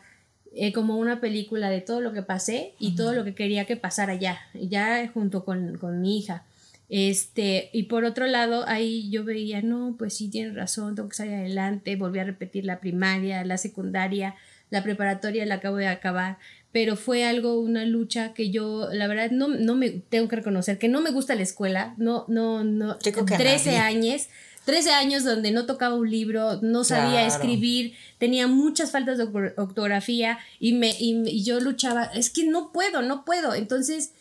[0.59, 3.77] eh, como una película de todo lo que pasé y todo lo que quería que
[3.77, 6.45] pasara ya, ya junto con, con, mi hija.
[6.89, 11.15] Este, y por otro lado, ahí yo veía, no, pues sí, tienes razón, tengo que
[11.15, 14.33] salir adelante, volví a repetir la primaria, la secundaria,
[14.71, 16.39] la preparatoria la acabo de acabar,
[16.71, 20.79] pero fue algo, una lucha que yo, la verdad, no, no me, tengo que reconocer
[20.79, 24.27] que no me gusta la escuela, no, no, no, 13 años,
[24.67, 29.23] 13 años donde no tocaba un libro, no sabía escribir, tenía muchas faltas de
[29.55, 33.53] ortografía y, me, y, yo luchaba, es que no puedo, no puedo.
[33.53, 34.11] Entonces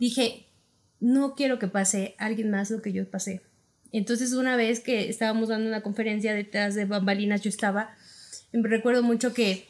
[0.00, 0.44] dije,
[0.98, 3.42] no quiero que pase alguien más lo que yo pasé.
[3.92, 7.94] Entonces una vez que estábamos dando una conferencia detrás de bambalinas, yo estaba,
[8.52, 9.66] recuerdo mucho que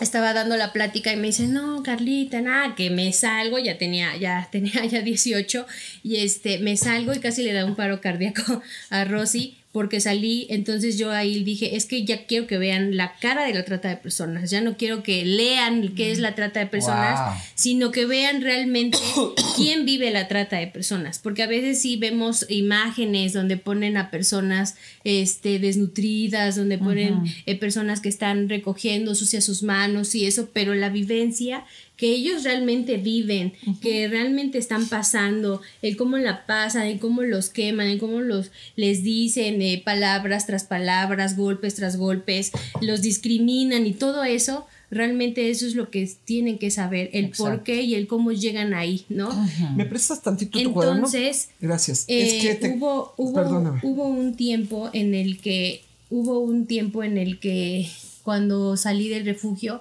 [0.00, 4.16] estaba dando la plática y me dice, no, Carlita, nada, que me salgo, ya tenía,
[4.16, 5.66] ya tenía ya 18,
[6.02, 10.46] y este, me salgo y casi le da un paro cardíaco a Rosy porque salí,
[10.50, 13.88] entonces yo ahí dije, es que ya quiero que vean la cara de la trata
[13.88, 18.06] de personas, ya no quiero que lean qué es la trata de personas, sino que
[18.06, 18.96] vean realmente
[19.56, 24.12] quién vive la trata de personas, porque a veces sí vemos imágenes donde ponen a
[24.12, 30.50] personas este, desnutridas, donde ponen eh, personas que están recogiendo sucias sus manos y eso,
[30.52, 31.64] pero la vivencia
[31.96, 37.50] que ellos realmente viven, que realmente están pasando, el cómo la pasan, el cómo los
[37.50, 43.86] queman, el cómo los les dicen eh, palabras tras palabras, golpes tras golpes, los discriminan
[43.86, 47.94] y todo eso, realmente eso es lo que tienen que saber, el por qué y
[47.94, 49.30] el cómo llegan ahí, ¿no?
[49.76, 52.06] ¿Me prestas tantito tu Entonces, Gracias.
[52.08, 57.38] es que hubo, hubo, hubo un tiempo en el que, hubo un tiempo en el
[57.38, 57.88] que
[58.24, 59.80] cuando salí del refugio,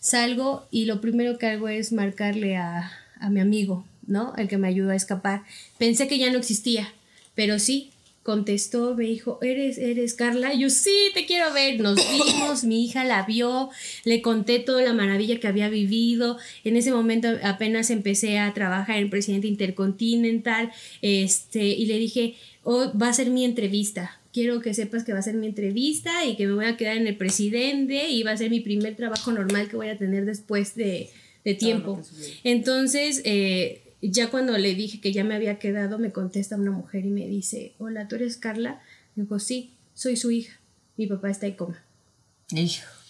[0.00, 2.90] salgo y lo primero que hago es marcarle a,
[3.20, 4.34] a mi amigo, ¿no?
[4.36, 5.44] El que me ayudó a escapar.
[5.78, 6.92] Pensé que ya no existía,
[7.34, 7.92] pero sí,
[8.22, 10.54] contestó, me dijo, ¿eres, eres Carla?
[10.54, 11.80] yo sí, te quiero ver.
[11.80, 13.70] Nos vimos, mi hija la vio,
[14.04, 16.38] le conté toda la maravilla que había vivido.
[16.64, 20.72] En ese momento apenas empecé a trabajar en Presidente Intercontinental,
[21.02, 25.18] este, y le dije, oh, va a ser mi entrevista quiero que sepas que va
[25.18, 28.32] a ser mi entrevista y que me voy a quedar en el presidente y va
[28.32, 31.10] a ser mi primer trabajo normal que voy a tener después de,
[31.58, 32.00] tiempo.
[32.44, 37.04] Entonces, eh, ya cuando le dije que ya me había quedado, me contesta una mujer
[37.04, 38.80] y me dice, hola, ¿tú eres Carla?
[39.16, 40.58] digo, sí, soy su hija.
[40.96, 41.82] Mi papá está en coma.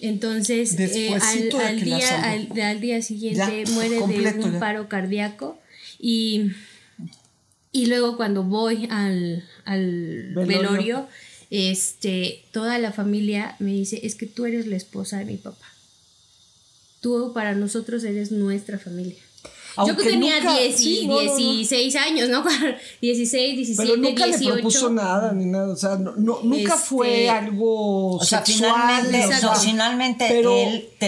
[0.01, 5.59] Entonces, eh, al, día, al, día siguiente muere de un paro cardíaco
[5.99, 6.53] y
[7.73, 9.45] y luego cuando voy al,
[10.35, 11.07] velorio.
[11.51, 15.67] este, toda la familia me dice, es que tú eres la esposa de mi papá.
[17.01, 19.23] Tú para nosotros eres nuestra familia.
[19.87, 22.45] Yo que tenía 16 años, ¿no?
[23.01, 27.31] 16, 17, Pero nunca le propuso nada ni nada, o sea, no, nunca fue este,
[27.31, 29.29] algo o sea, Finalmente,
[29.63, 30.41] finalmente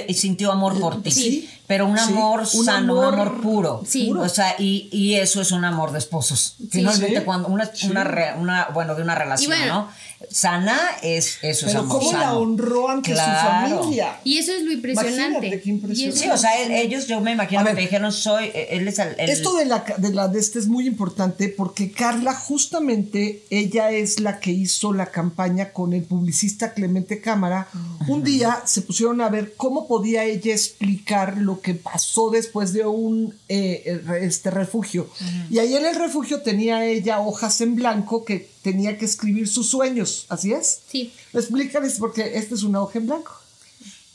[0.09, 1.11] él sintió amor por ti.
[1.11, 3.83] Sí, pero un amor sano, un amor puro.
[3.87, 4.13] Sí.
[4.15, 6.57] O sea, y, y, eso es un amor de esposos.
[6.71, 9.89] Finalmente, cuando una, una, una, bueno, de una relación, ¿no?
[10.31, 14.21] Sana es eso Pero es cómo la honró ante su familia.
[14.25, 15.63] Y eso es lo impresionante.
[15.95, 19.65] Sí, o sea, ellos yo me imagino que dijeron soy él es el, Esto de
[19.65, 24.51] la de la de este es muy importante porque Carla justamente ella es la que
[24.51, 27.69] hizo la campaña con el publicista Clemente Cámara.
[28.09, 32.87] Un día se pusieron a ver cómo podía ella explicar lo que pasó después de
[32.87, 35.09] un eh, este refugio.
[35.51, 39.69] Y ahí en el refugio tenía ella hojas en blanco que tenía que escribir sus
[39.69, 40.81] sueños, ¿así es?
[40.89, 41.13] Sí.
[41.33, 43.42] Explícales porque esta es una hoja en blanco.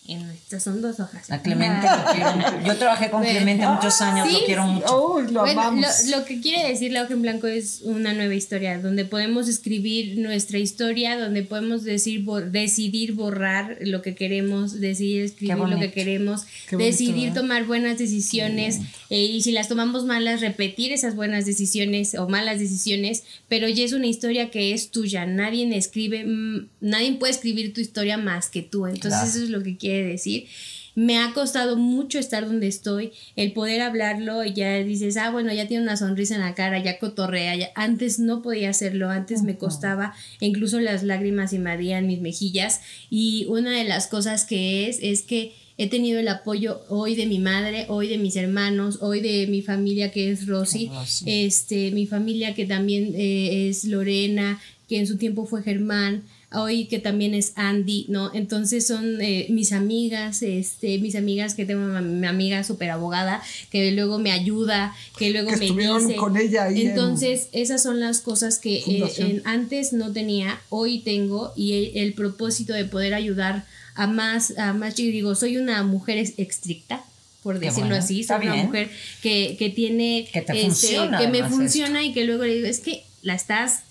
[0.08, 1.30] Estas son dos hojas.
[1.30, 2.66] A Clemente lo quiero.
[2.66, 5.22] Yo trabajé con Clemente muchos años, lo quiero mucho.
[5.22, 9.49] lo, lo, que quiere decir la hoja en blanco es una nueva historia, donde podemos
[9.49, 15.91] escribir nuestra historia, donde podemos decir, decidir borrar lo que queremos, decidir escribir lo que
[15.91, 17.34] queremos, decidir ¿eh?
[17.34, 18.80] tomar buenas decisiones
[19.10, 23.84] eh, y si las tomamos malas, repetir esas buenas decisiones o malas decisiones, pero ya
[23.84, 25.26] es una historia que es tuya.
[25.26, 28.88] Nadie escribe, mm, nadie puede escribir tu historia más que tú.
[28.88, 30.48] Entonces eso es lo que quiere decir.
[30.95, 35.54] Me ha costado mucho estar donde estoy, el poder hablarlo, y ya dices, ah, bueno,
[35.54, 37.70] ya tiene una sonrisa en la cara, ya cotorrea, ya.
[37.76, 42.82] antes no podía hacerlo, antes me costaba, incluso las lágrimas invadían mis mejillas,
[43.12, 47.28] y una de las cosas que es, es que he tenido el apoyo hoy de
[47.28, 50.89] mi madre, hoy de mis hermanos, hoy de mi familia que es Rosy,
[51.26, 56.24] este, mi familia que también eh, es Lorena, que en su tiempo fue Germán,
[56.54, 58.34] hoy que también es Andy, ¿no?
[58.34, 63.91] Entonces son eh, mis amigas, este, mis amigas que tengo mi amiga súper abogada, que
[63.91, 66.16] luego me ayuda, que luego me dice.
[66.16, 71.91] con ella Entonces, esas son las cosas que eh, antes no tenía, hoy tengo, y
[72.00, 77.04] el, propósito de poder ayudar a más, a más, digo, soy una mujer estricta,
[77.43, 78.89] por decirlo así, soy una mujer
[79.22, 82.80] que, que tiene, que, te este, que me funciona y que luego le digo, es
[82.80, 83.84] que la estás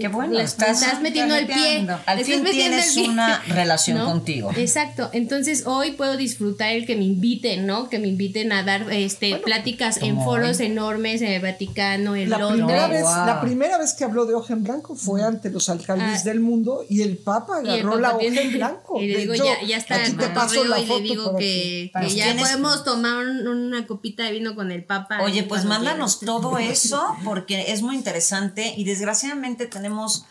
[0.00, 1.86] Qué bueno, estás, metiendo el pie.
[2.06, 4.50] Al fin tienes una relación contigo.
[4.56, 5.10] Exacto.
[5.12, 7.88] Entonces hoy puedo disfrutar el que me inviten, ¿no?
[7.88, 12.38] Que me inviten a dar este pláticas en foros enormes en el Vaticano, en la
[12.38, 12.66] Londres.
[12.66, 16.20] Primera vez, La primera vez que habló de hoja en blanco fue ante los alcaldes
[16.20, 16.24] ah.
[16.24, 19.00] del mundo y el Papa agarró la hoja en blanco.
[19.00, 19.96] Y le digo, ya, ya está.
[19.96, 24.24] Aquí te paso la foto y le digo que, que ya podemos tomar una copita
[24.24, 25.22] de vino con el Papa.
[25.22, 30.26] Oye, pues mándanos todo eso porque es muy interesante y desgraciadamente tenemos tenemos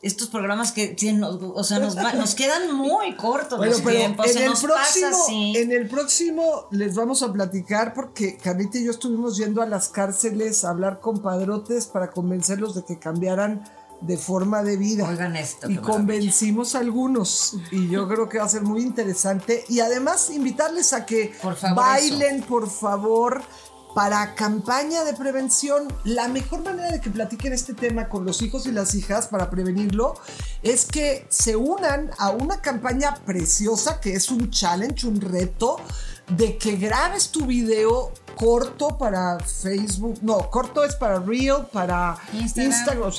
[0.00, 4.26] estos programas que nos, o sea, nos, nos, quedan muy cortos los tiempos.
[4.36, 9.38] En, el próximo, en el próximo les vamos a platicar porque Carlita y yo estuvimos
[9.38, 13.64] yendo a las cárceles a hablar con padrotes para convencerlos de que cambiaran
[14.02, 15.08] de forma de vida.
[15.08, 15.70] Oigan esto.
[15.70, 17.56] Y convencimos a algunos.
[17.70, 19.64] Y yo creo que va a ser muy interesante.
[19.70, 21.32] Y además invitarles a que
[21.74, 23.42] bailen, por favor
[23.94, 28.66] para campaña de prevención, la mejor manera de que platiquen este tema con los hijos
[28.66, 30.14] y las hijas para prevenirlo
[30.62, 35.76] es que se unan a una campaña preciosa que es un challenge, un reto
[36.28, 43.12] de que grabes tu video corto para Facebook, no, corto es para Reel, para Instagram,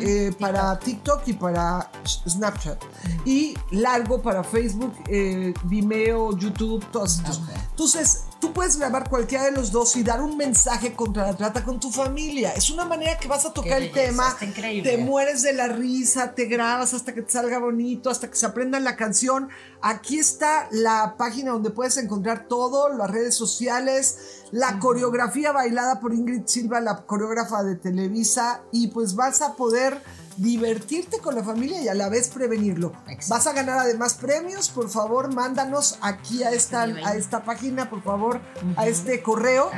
[0.00, 2.82] eh, para TikTok y para Snapchat.
[3.24, 7.42] Y largo para Facebook, eh, Vimeo, YouTube, todos estos.
[7.70, 11.62] Entonces, Tú puedes grabar cualquiera de los dos y dar un mensaje contra la trata
[11.62, 12.52] con tu familia.
[12.52, 14.34] Es una manera que vas a tocar el tema,
[14.82, 18.46] te mueres de la risa, te grabas hasta que te salga bonito, hasta que se
[18.46, 19.50] aprendan la canción.
[19.82, 26.14] Aquí está la página donde puedes encontrar todo, las redes sociales, la coreografía bailada por
[26.14, 30.02] Ingrid Silva, la coreógrafa de Televisa, y pues vas a poder
[30.40, 32.92] divertirte con la familia y a la vez prevenirlo.
[33.28, 38.02] Vas a ganar además premios, por favor, mándanos aquí a esta, a esta página, por
[38.02, 38.40] favor,
[38.76, 39.70] a este correo.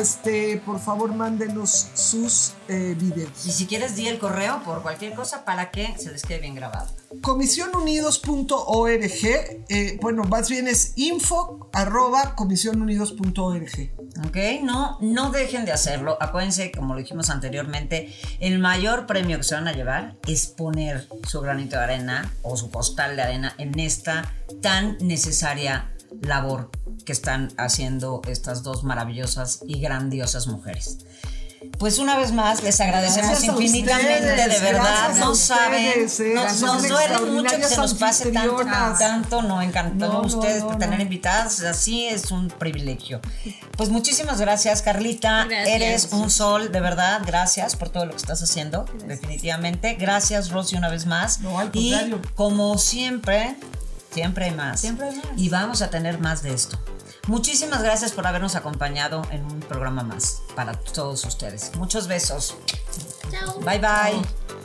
[0.00, 3.46] Este, por favor, mándenos sus eh, videos.
[3.46, 6.54] Y si quieres, di el correo por cualquier cosa para que se les quede bien
[6.54, 6.88] grabado.
[7.22, 9.00] Comisionunidos.org,
[9.68, 13.90] eh, bueno, más bien es info arroba comisionunidos.org.
[14.26, 16.18] Ok, no, no dejen de hacerlo.
[16.20, 21.08] Acuérdense, como lo dijimos anteriormente, el mayor premio que se van a llevar es poner
[21.26, 26.70] su granito de arena o su postal de arena en esta tan necesaria labor
[27.04, 30.98] que están haciendo estas dos maravillosas y grandiosas mujeres.
[31.78, 35.14] Pues una vez más les agradecemos infinitamente, de verdad.
[35.16, 36.06] no saben, ¿eh?
[36.34, 38.64] nos, duele mucho que se nos pase tanto,
[38.98, 43.20] tanto, no encantó ustedes por tener invitadas, así es un privilegio.
[43.76, 45.46] Pues muchísimas gracias, Carlita.
[45.66, 47.22] Eres un sol, de verdad.
[47.24, 49.94] Gracias por todo lo que estás haciendo, definitivamente.
[49.94, 51.40] Gracias, Rosy, una vez más.
[51.72, 51.94] y
[52.34, 53.56] como siempre,
[54.12, 54.80] siempre hay más.
[54.80, 55.26] Siempre hay más.
[55.36, 56.78] Y vamos a tener más de esto
[57.28, 61.76] Muchísimas gracias por habernos acompañado en un programa más para todos ustedes.
[61.76, 62.56] Muchos besos.
[63.30, 63.60] Chao.
[63.60, 64.57] Bye bye.